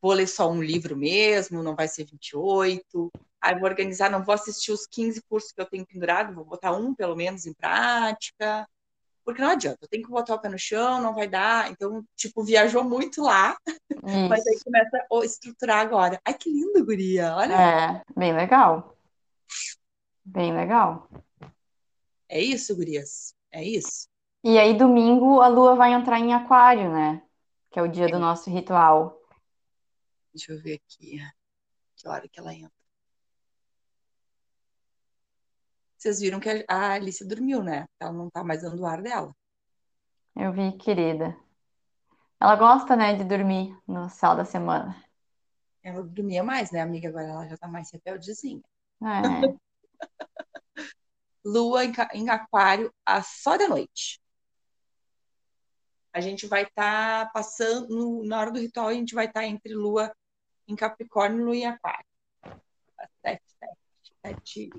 Vou 0.00 0.12
ler 0.12 0.26
só 0.26 0.50
um 0.50 0.62
livro 0.62 0.96
mesmo, 0.96 1.62
não 1.62 1.74
vai 1.74 1.88
ser 1.88 2.04
28. 2.04 3.10
Aí 3.40 3.58
vou 3.58 3.68
organizar, 3.68 4.10
não 4.10 4.22
vou 4.22 4.34
assistir 4.34 4.70
os 4.72 4.86
15 4.86 5.22
cursos 5.22 5.52
que 5.52 5.60
eu 5.60 5.66
tenho 5.66 5.86
pendurado, 5.86 6.34
vou 6.34 6.44
botar 6.44 6.72
um 6.72 6.94
pelo 6.94 7.16
menos 7.16 7.46
em 7.46 7.54
prática. 7.54 8.68
Porque 9.24 9.40
não 9.40 9.50
adianta, 9.50 9.78
eu 9.82 9.88
tenho 9.88 10.04
que 10.04 10.10
botar 10.10 10.34
o 10.34 10.38
pé 10.38 10.48
no 10.48 10.58
chão, 10.58 11.00
não 11.00 11.14
vai 11.14 11.28
dar. 11.28 11.70
Então, 11.70 12.04
tipo, 12.14 12.44
viajou 12.44 12.84
muito 12.84 13.22
lá, 13.22 13.56
mas 14.28 14.46
aí 14.46 14.54
Isso. 14.54 14.64
começa 14.64 14.96
a 14.96 15.24
estruturar 15.24 15.78
agora. 15.78 16.20
Ai, 16.24 16.34
que 16.34 16.50
lindo, 16.50 16.84
guria, 16.84 17.34
olha. 17.36 17.54
É, 17.54 18.02
bem 18.16 18.34
legal. 18.34 18.96
Bem 20.24 20.54
legal. 20.54 21.08
É 22.28 22.40
isso, 22.40 22.76
gurias, 22.76 23.34
é 23.50 23.64
isso. 23.64 24.08
E 24.42 24.58
aí, 24.58 24.76
domingo, 24.76 25.40
a 25.40 25.48
lua 25.48 25.74
vai 25.74 25.92
entrar 25.92 26.18
em 26.18 26.32
Aquário, 26.32 26.90
né? 26.90 27.22
Que 27.70 27.78
é 27.78 27.82
o 27.82 27.88
dia 27.88 28.08
do 28.08 28.18
nosso 28.18 28.50
ritual. 28.50 29.20
Deixa 30.32 30.52
eu 30.52 30.62
ver 30.62 30.80
aqui, 30.84 31.18
que 31.96 32.08
hora 32.08 32.26
que 32.28 32.40
ela 32.40 32.54
entra. 32.54 32.72
Vocês 35.98 36.20
viram 36.20 36.40
que 36.40 36.64
a 36.66 36.92
Alice 36.92 37.22
dormiu, 37.26 37.62
né? 37.62 37.86
Ela 38.00 38.12
não 38.12 38.30
tá 38.30 38.42
mais 38.42 38.62
dando 38.62 38.80
o 38.80 38.86
ar 38.86 39.02
dela. 39.02 39.34
Eu 40.34 40.50
vi, 40.52 40.72
querida. 40.78 41.36
Ela 42.40 42.56
gosta, 42.56 42.96
né, 42.96 43.14
de 43.14 43.24
dormir 43.24 43.76
no 43.86 44.08
céu 44.08 44.34
da 44.34 44.46
semana. 44.46 44.96
Ela 45.82 46.02
dormia 46.02 46.42
mais, 46.42 46.70
né, 46.70 46.80
amiga? 46.80 47.10
Agora 47.10 47.24
ela 47.24 47.48
já 47.48 47.58
tá 47.58 47.68
mais 47.68 47.90
rebeldezinha. 47.92 48.62
É. 49.02 49.60
Lua 51.44 51.84
em, 51.84 52.28
aquário 52.28 52.92
só 53.22 53.58
da 53.58 53.68
noite. 53.68 54.19
A 56.12 56.20
gente 56.20 56.46
vai 56.46 56.62
estar 56.64 57.30
passando, 57.32 57.88
no- 57.88 58.24
na 58.24 58.40
hora 58.40 58.50
do 58.50 58.58
ritual, 58.58 58.88
a 58.88 58.94
gente 58.94 59.14
vai 59.14 59.26
estar 59.26 59.44
entre 59.44 59.72
Lua 59.74 60.12
em 60.66 60.74
Capricórnio 60.74 61.40
e 61.40 61.44
Lua 61.44 61.56
em 61.56 61.66
Aquário. 61.66 62.04
Às 62.98 63.08
Sete, 63.22 63.42
sete, 63.58 64.12
sete, 64.22 64.70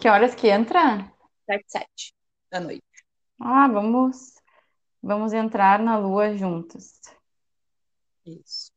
Que 0.00 0.08
horas 0.08 0.34
que 0.34 0.48
entra? 0.48 1.12
sete, 1.46 1.64
sete 1.68 2.14
da 2.50 2.60
noite. 2.60 2.82
Ah, 3.40 3.66
vamos, 3.68 4.34
vamos 5.02 5.32
entrar 5.32 5.78
na 5.80 5.96
lua 5.98 6.36
juntos. 6.36 7.00
Isso. 8.24 8.70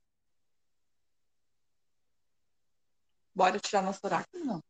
Bora 3.33 3.59
tirar 3.59 3.81
nosso 3.83 3.99
oráculo? 4.03 4.43
Não. 4.45 4.63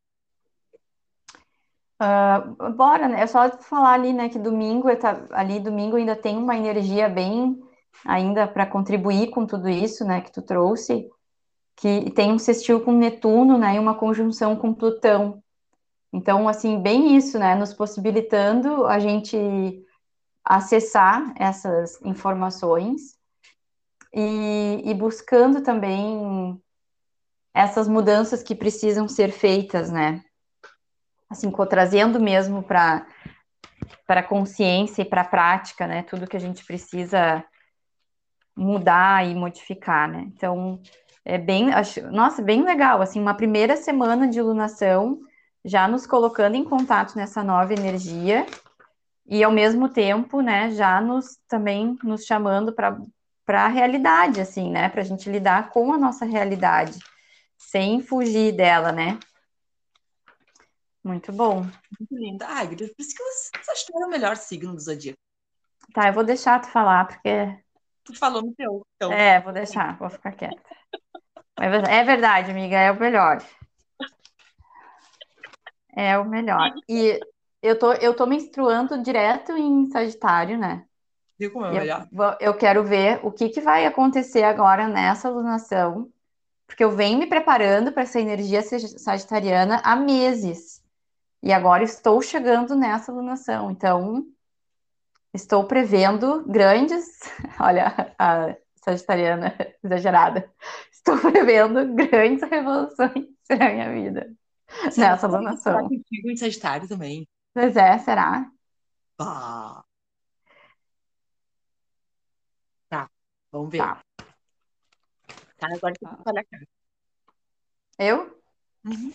Ah, 1.98 2.40
bora, 2.76 3.08
né? 3.08 3.22
É 3.22 3.28
só 3.28 3.50
falar 3.62 3.94
ali, 3.94 4.12
né, 4.12 4.28
que 4.28 4.38
domingo 4.38 4.94
tá, 4.98 5.26
ali 5.32 5.62
domingo 5.62 5.96
ainda 5.96 6.16
tem 6.16 6.38
uma 6.38 6.56
energia 6.58 7.08
bem 7.08 7.58
ainda 8.06 8.46
para 8.48 8.66
contribuir 8.66 9.30
com 9.30 9.46
tudo 9.46 9.70
isso, 9.70 10.04
né, 10.04 10.20
que 10.20 10.32
tu 10.32 10.42
trouxe, 10.42 11.10
que 11.78 12.12
tem 12.12 12.34
um 12.34 12.40
sextil 12.40 12.82
com 12.82 12.92
Netuno, 12.92 13.58
né, 13.58 13.76
e 13.76 13.80
uma 13.80 13.96
conjunção 13.96 14.58
com 14.58 14.74
Plutão. 14.74 15.42
Então, 16.12 16.50
assim, 16.50 16.82
bem 16.82 17.16
isso, 17.16 17.40
né, 17.40 17.56
nos 17.56 17.74
possibilitando 17.74 18.86
a 18.88 19.00
gente 19.00 19.38
acessar 20.44 21.34
essas 21.38 22.02
informações 22.02 23.16
e, 24.14 24.82
e 24.84 24.94
buscando 24.94 25.64
também 25.64 26.62
essas 27.54 27.88
mudanças 27.88 28.44
que 28.44 28.54
precisam 28.54 29.08
ser 29.08 29.32
feitas, 29.32 29.90
né? 29.90 30.25
Assim, 31.30 31.52
trazendo 31.70 32.20
mesmo 32.20 32.64
para 32.64 33.06
para 34.08 34.24
consciência 34.24 35.02
e 35.02 35.06
para 35.06 35.22
a 35.22 35.28
prática, 35.28 35.88
né? 35.88 36.04
Tudo 36.04 36.28
que 36.28 36.38
a 36.38 36.40
gente 36.40 36.64
precisa 36.66 37.44
mudar 38.56 39.26
e 39.26 39.36
modificar, 39.36 40.08
né? 40.08 40.24
Então, 40.28 40.80
é 41.24 41.38
bem, 41.38 41.74
acho, 41.74 42.02
nossa, 42.12 42.42
bem 42.42 42.64
legal, 42.64 43.02
assim, 43.02 43.20
uma 43.20 43.34
primeira 43.34 43.76
semana 43.76 44.28
de 44.28 44.40
iluminação, 44.40 45.20
já 45.64 45.88
nos 45.88 46.06
colocando 46.06 46.56
em 46.56 46.64
contato 46.64 47.16
nessa 47.16 47.44
nova 47.44 47.74
energia 47.74 48.46
e 49.26 49.44
ao 49.44 49.52
mesmo 49.52 49.90
tempo, 49.90 50.40
né, 50.42 50.70
já 50.72 51.02
nos 51.02 51.38
também 51.48 51.98
nos 52.04 52.26
chamando 52.26 52.72
para 52.74 52.98
para 53.44 53.66
a 53.66 53.68
realidade, 53.68 54.42
assim, 54.42 54.72
né, 54.72 54.90
para 54.90 55.02
a 55.02 55.04
gente 55.04 55.30
lidar 55.30 55.70
com 55.70 55.94
a 55.94 56.00
nossa 56.00 56.26
realidade, 56.26 56.98
sem 57.56 58.02
fugir 58.02 58.52
dela, 58.52 58.92
né? 58.92 59.20
Muito 61.06 61.32
bom. 61.32 61.62
Muito 62.00 62.16
linda. 62.18 62.48
Ai, 62.48 62.66
guria, 62.66 62.88
por 62.88 63.00
isso 63.00 63.16
que 63.16 63.24
vocês 63.24 63.70
acharam 63.70 64.08
o 64.08 64.10
melhor 64.10 64.36
signo 64.36 64.74
do 64.74 64.80
zodíaco. 64.82 65.20
Tá, 65.94 66.08
eu 66.08 66.14
vou 66.14 66.24
deixar 66.24 66.60
tu 66.60 66.68
falar, 66.68 67.06
porque 67.08 67.64
Tu 68.04 68.18
falou 68.18 68.42
no 68.42 68.54
teu. 68.56 68.84
Então, 68.96 69.12
É, 69.12 69.40
vou 69.40 69.54
deixar, 69.54 69.96
vou 70.00 70.10
ficar 70.10 70.32
quieta. 70.32 70.60
É 71.60 71.66
é 72.00 72.04
verdade, 72.04 72.50
amiga, 72.50 72.76
é 72.76 72.92
o 72.92 73.00
melhor. 73.00 73.38
É 75.96 76.18
o 76.18 76.26
melhor. 76.26 76.74
E 76.90 77.20
eu 77.62 77.78
tô, 77.78 77.94
eu 77.94 78.16
tô 78.16 78.26
menstruando 78.26 79.02
direto 79.04 79.52
em 79.54 79.88
Sagitário, 79.92 80.58
né? 80.58 80.86
viu 81.38 81.52
como 81.52 81.66
é 81.66 81.70
eu, 81.70 81.80
melhor? 81.82 82.08
vou- 82.12 82.38
eu 82.40 82.58
quero 82.58 82.84
ver 82.84 83.20
o 83.24 83.32
que 83.32 83.50
que 83.50 83.62
vai 83.62 83.86
acontecer 83.86 84.44
agora 84.44 84.88
nessa 84.88 85.28
alunação, 85.28 86.12
porque 86.66 86.84
eu 86.84 86.92
venho 86.92 87.20
me 87.20 87.28
preparando 87.28 87.92
para 87.92 88.04
essa 88.04 88.20
energia 88.20 88.62
sag- 88.64 88.98
sagitariana 89.00 89.82
há 89.84 89.96
meses. 89.96 90.84
E 91.46 91.54
agora 91.54 91.84
estou 91.84 92.24
chegando 92.24 92.76
nessa 92.76 93.12
alunação. 93.12 93.70
Então, 93.70 94.26
estou 95.32 95.64
prevendo 95.68 96.44
grandes. 96.48 97.06
Olha, 97.62 98.16
a 98.18 98.56
sagitariana 98.84 99.56
exagerada. 99.84 100.52
Estou 100.92 101.16
prevendo 101.20 101.94
grandes 101.94 102.50
revoluções 102.50 103.28
na 103.48 103.70
minha 103.70 103.94
vida 103.94 104.36
nessa 104.98 105.28
alunação. 105.28 105.88
contigo 105.88 106.32
em 106.32 106.36
Sagitário 106.36 106.88
também. 106.88 107.28
Pois 107.54 107.78
é, 107.78 108.00
será? 108.00 108.50
Bah. 109.16 109.86
Tá, 112.90 113.08
vamos 113.52 113.70
ver. 113.70 113.78
Tá. 113.78 114.02
Tá, 115.58 115.68
agora 115.76 115.94
tem 115.94 116.10
que 116.10 116.24
cara. 116.24 116.68
Eu? 118.00 118.42
Uhum. 118.84 119.14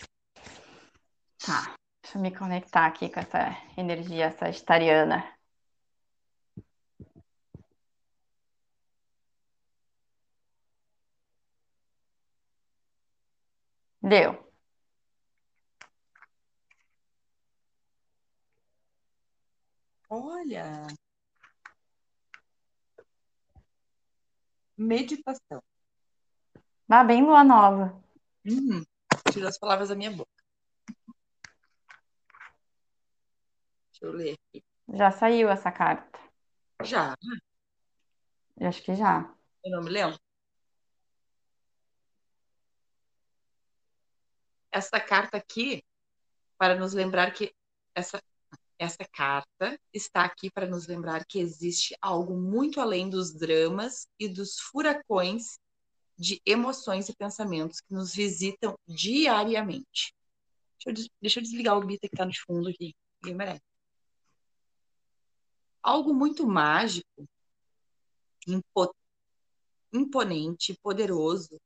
Tá. 1.45 1.80
Deixa 2.11 2.19
eu 2.19 2.23
me 2.23 2.37
conectar 2.37 2.87
aqui 2.87 3.09
com 3.09 3.21
essa 3.21 3.57
energia 3.77 4.33
sagitariana. 4.33 5.25
Deu. 14.03 14.51
Olha. 20.09 20.87
Meditação. 24.77 25.63
Ah, 26.89 27.05
bem 27.05 27.23
lua 27.23 27.45
nova. 27.45 28.03
Uhum. 28.45 28.85
Tirou 29.33 29.49
as 29.49 29.59
palavras 29.59 29.91
da 29.91 29.95
minha 29.95 30.11
boca. 30.11 30.40
Deixa 34.01 34.07
eu 34.07 34.13
ler 34.13 34.35
aqui. 34.49 34.65
Já 34.93 35.11
saiu 35.11 35.49
essa 35.49 35.71
carta. 35.71 36.19
Já, 36.83 37.15
Eu 38.57 38.69
acho 38.69 38.83
que 38.83 38.95
já. 38.95 39.35
eu 39.65 39.71
não 39.71 39.83
me 39.83 39.91
lembro. 39.91 40.19
Essa 44.73 45.01
carta 45.01 45.37
aqui 45.37 45.83
para 46.57 46.77
nos 46.77 46.93
lembrar 46.93 47.33
que 47.33 47.53
essa, 47.95 48.23
essa 48.79 49.05
carta 49.13 49.79
está 49.93 50.25
aqui 50.25 50.51
para 50.51 50.67
nos 50.67 50.87
lembrar 50.87 51.25
que 51.27 51.39
existe 51.39 51.95
algo 52.01 52.37
muito 52.37 52.81
além 52.81 53.11
dos 53.11 53.35
dramas 53.35 54.07
e 54.19 54.29
dos 54.29 54.59
furacões 54.59 55.59
de 56.17 56.41
emoções 56.47 57.09
e 57.09 57.17
pensamentos 57.17 57.81
que 57.81 57.93
nos 57.95 58.15
visitam 58.15 58.79
diariamente. 58.87 60.15
Deixa 60.85 61.03
eu, 61.03 61.09
deixa 61.21 61.41
eu 61.41 61.43
desligar 61.43 61.77
o 61.77 61.85
bita 61.85 62.09
que 62.09 62.15
está 62.15 62.25
no 62.25 62.33
fundo 62.47 62.69
aqui. 62.69 62.95
Ninguém 63.23 63.37
merece. 63.37 63.70
Algo 65.83 66.13
muito 66.15 66.47
mágico, 66.47 67.29
imponente, 69.93 70.79
poderoso 70.83 71.61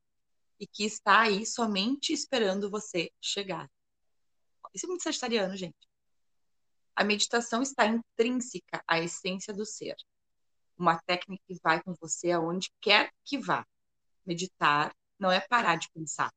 e 0.59 0.67
que 0.67 0.85
está 0.85 1.23
aí 1.23 1.45
somente 1.45 2.13
esperando 2.13 2.71
você 2.71 3.11
chegar. 3.21 3.69
Isso 4.73 4.87
é 4.87 4.89
muito 4.89 5.03
sagitariano, 5.03 5.57
gente. 5.57 5.89
A 6.97 7.05
meditação 7.05 7.61
está 7.61 7.87
intrínseca 7.87 8.83
à 8.87 9.01
essência 9.01 9.53
do 9.53 9.67
ser. 9.67 9.97
Uma 10.77 10.99
técnica 11.01 11.43
que 11.47 11.59
vai 11.63 11.83
com 11.83 11.95
você 11.95 12.31
aonde 12.31 12.71
quer 12.81 13.13
que 13.25 13.39
vá. 13.39 13.67
Meditar 14.25 14.95
não 15.19 15.31
é 15.31 15.41
parar 15.41 15.77
de 15.77 15.91
pensar. 15.91 16.33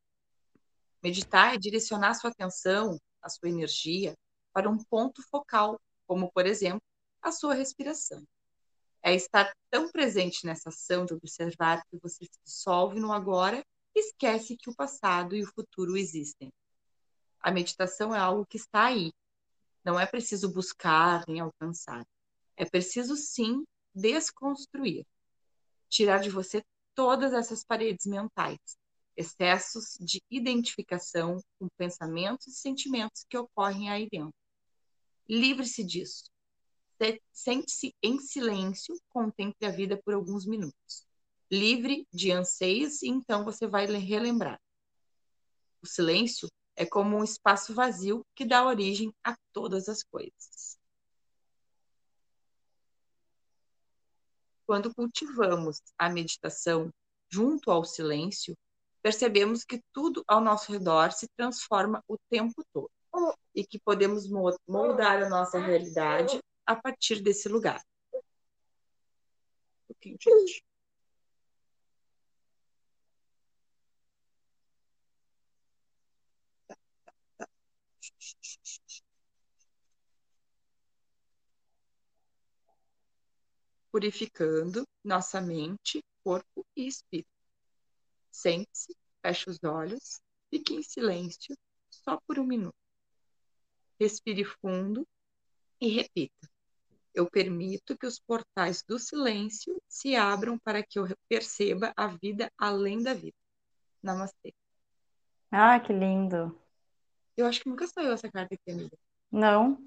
Meditar 1.01 1.53
é 1.53 1.57
direcionar 1.57 2.15
sua 2.15 2.31
atenção, 2.31 2.99
a 3.21 3.29
sua 3.29 3.49
energia 3.49 4.15
para 4.51 4.69
um 4.69 4.77
ponto 4.77 5.21
focal, 5.29 5.79
como, 6.07 6.31
por 6.31 6.45
exemplo, 6.45 6.81
a 7.21 7.31
sua 7.31 7.53
respiração. 7.53 8.23
É 9.01 9.13
estar 9.15 9.51
tão 9.69 9.89
presente 9.91 10.45
nessa 10.45 10.69
ação 10.69 11.05
de 11.05 11.13
observar 11.13 11.83
que 11.85 11.97
você 12.01 12.25
se 12.25 12.39
dissolve 12.45 12.99
no 12.99 13.13
agora 13.13 13.63
e 13.95 13.99
esquece 13.99 14.57
que 14.57 14.69
o 14.69 14.75
passado 14.75 15.35
e 15.35 15.43
o 15.43 15.51
futuro 15.53 15.97
existem. 15.97 16.51
A 17.39 17.51
meditação 17.51 18.13
é 18.13 18.19
algo 18.19 18.45
que 18.45 18.57
está 18.57 18.85
aí. 18.85 19.11
Não 19.83 19.99
é 19.99 20.05
preciso 20.05 20.51
buscar 20.51 21.23
nem 21.27 21.39
alcançar. 21.39 22.05
É 22.55 22.65
preciso 22.65 23.15
sim 23.15 23.63
desconstruir. 23.93 25.05
Tirar 25.89 26.19
de 26.19 26.29
você 26.29 26.61
todas 26.93 27.31
essas 27.31 27.63
paredes 27.63 28.05
mentais, 28.05 28.59
excessos 29.15 29.97
de 29.99 30.21
identificação 30.29 31.39
com 31.57 31.67
pensamentos 31.77 32.47
e 32.47 32.51
sentimentos 32.51 33.23
que 33.29 33.37
ocorrem 33.37 33.89
aí 33.89 34.07
dentro. 34.11 34.33
Livre-se 35.29 35.83
disso. 35.83 36.25
Sente-se 37.31 37.93
em 38.01 38.19
silêncio, 38.19 38.95
contemple 39.09 39.67
a 39.67 39.71
vida 39.71 40.01
por 40.03 40.13
alguns 40.13 40.45
minutos. 40.45 41.05
Livre 41.51 42.07
de 42.11 42.31
anseios, 42.31 43.01
e 43.03 43.07
então 43.07 43.45
você 43.45 43.67
vai 43.67 43.85
relembrar. 43.85 44.59
O 45.81 45.87
silêncio 45.87 46.49
é 46.75 46.85
como 46.85 47.17
um 47.17 47.23
espaço 47.23 47.73
vazio 47.73 48.25
que 48.35 48.45
dá 48.45 48.65
origem 48.65 49.13
a 49.23 49.35
todas 49.53 49.87
as 49.87 50.03
coisas. 50.03 50.77
Quando 54.65 54.93
cultivamos 54.93 55.81
a 55.97 56.09
meditação 56.09 56.91
junto 57.29 57.71
ao 57.71 57.85
silêncio, 57.85 58.55
percebemos 59.01 59.63
que 59.63 59.81
tudo 59.93 60.23
ao 60.27 60.41
nosso 60.41 60.71
redor 60.71 61.11
se 61.11 61.27
transforma 61.37 62.03
o 62.07 62.17
tempo 62.29 62.61
todo 62.73 62.89
e 63.55 63.65
que 63.65 63.79
podemos 63.79 64.27
moldar 64.67 65.23
a 65.23 65.29
nossa 65.29 65.57
realidade 65.57 66.39
a 66.67 66.75
partir 66.75 67.21
desse 67.21 67.47
lugar. 67.47 67.81
Um 68.13 68.21
pouquinho, 69.87 70.17
gente. 70.21 70.63
Purificando 83.91 84.85
nossa 85.03 85.41
mente, 85.41 86.03
corpo 86.23 86.65
e 86.75 86.87
espírito. 86.87 87.29
Sente-se, 88.29 88.95
feche 89.21 89.49
os 89.49 89.63
olhos, 89.63 90.21
fique 90.49 90.75
em 90.75 90.83
silêncio 90.83 91.57
só 91.89 92.19
por 92.27 92.37
um 92.37 92.45
minuto. 92.45 92.75
Respire 93.99 94.43
fundo 94.43 95.07
e 95.81 95.87
repita. 95.89 96.56
Eu 97.17 97.27
permito 97.27 97.97
que 97.97 98.05
os 98.05 98.19
portais 98.19 98.83
do 98.87 98.99
silêncio 98.99 99.81
se 99.89 100.15
abram 100.15 100.55
para 100.59 100.83
que 100.83 100.99
eu 100.99 101.07
perceba 101.27 101.91
a 101.97 102.05
vida 102.05 102.51
além 102.55 103.01
da 103.01 103.15
vida. 103.15 103.35
Namastê. 104.03 104.53
Ah, 105.49 105.79
que 105.79 105.91
lindo. 105.91 106.55
Eu 107.35 107.47
acho 107.47 107.59
que 107.59 107.69
nunca 107.69 107.87
saiu 107.87 108.11
essa 108.11 108.31
carta 108.31 108.53
aqui, 108.53 108.71
amiga. 108.71 108.95
Não? 109.31 109.83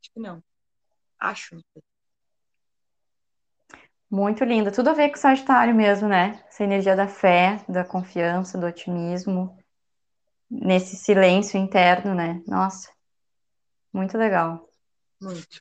Acho 0.00 0.10
que 0.14 0.20
não. 0.20 0.42
Acho. 1.18 1.62
Muito 4.10 4.42
lindo. 4.42 4.72
Tudo 4.72 4.88
a 4.88 4.94
ver 4.94 5.10
com 5.10 5.16
o 5.16 5.20
Sagitário 5.20 5.74
mesmo, 5.74 6.08
né? 6.08 6.42
Essa 6.48 6.64
energia 6.64 6.96
da 6.96 7.08
fé, 7.08 7.62
da 7.68 7.84
confiança, 7.84 8.56
do 8.56 8.64
otimismo. 8.64 9.54
Nesse 10.50 10.96
silêncio 10.96 11.58
interno, 11.60 12.14
né? 12.14 12.42
Nossa. 12.46 12.90
Muito 13.92 14.16
legal. 14.16 14.66
Muito. 15.20 15.60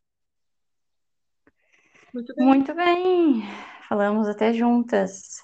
Muito 2.13 2.35
bem. 2.35 2.45
Muito 2.45 2.73
bem. 2.73 3.43
Falamos 3.87 4.27
até 4.27 4.53
juntas. 4.53 5.43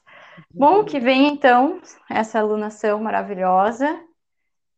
Bom, 0.53 0.83
que 0.83 0.99
vem 0.99 1.27
então 1.27 1.81
essa 2.09 2.39
alunação 2.39 3.01
maravilhosa. 3.01 3.87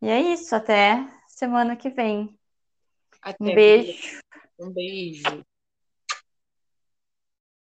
E 0.02 0.08
é 0.10 0.22
isso, 0.22 0.56
até 0.56 1.06
semana 1.28 1.76
que 1.76 1.90
vem. 1.90 2.38
Até 3.22 3.44
um 3.44 3.54
beijo. 3.54 4.20
Um 4.60 4.72
beijo. 4.72 5.44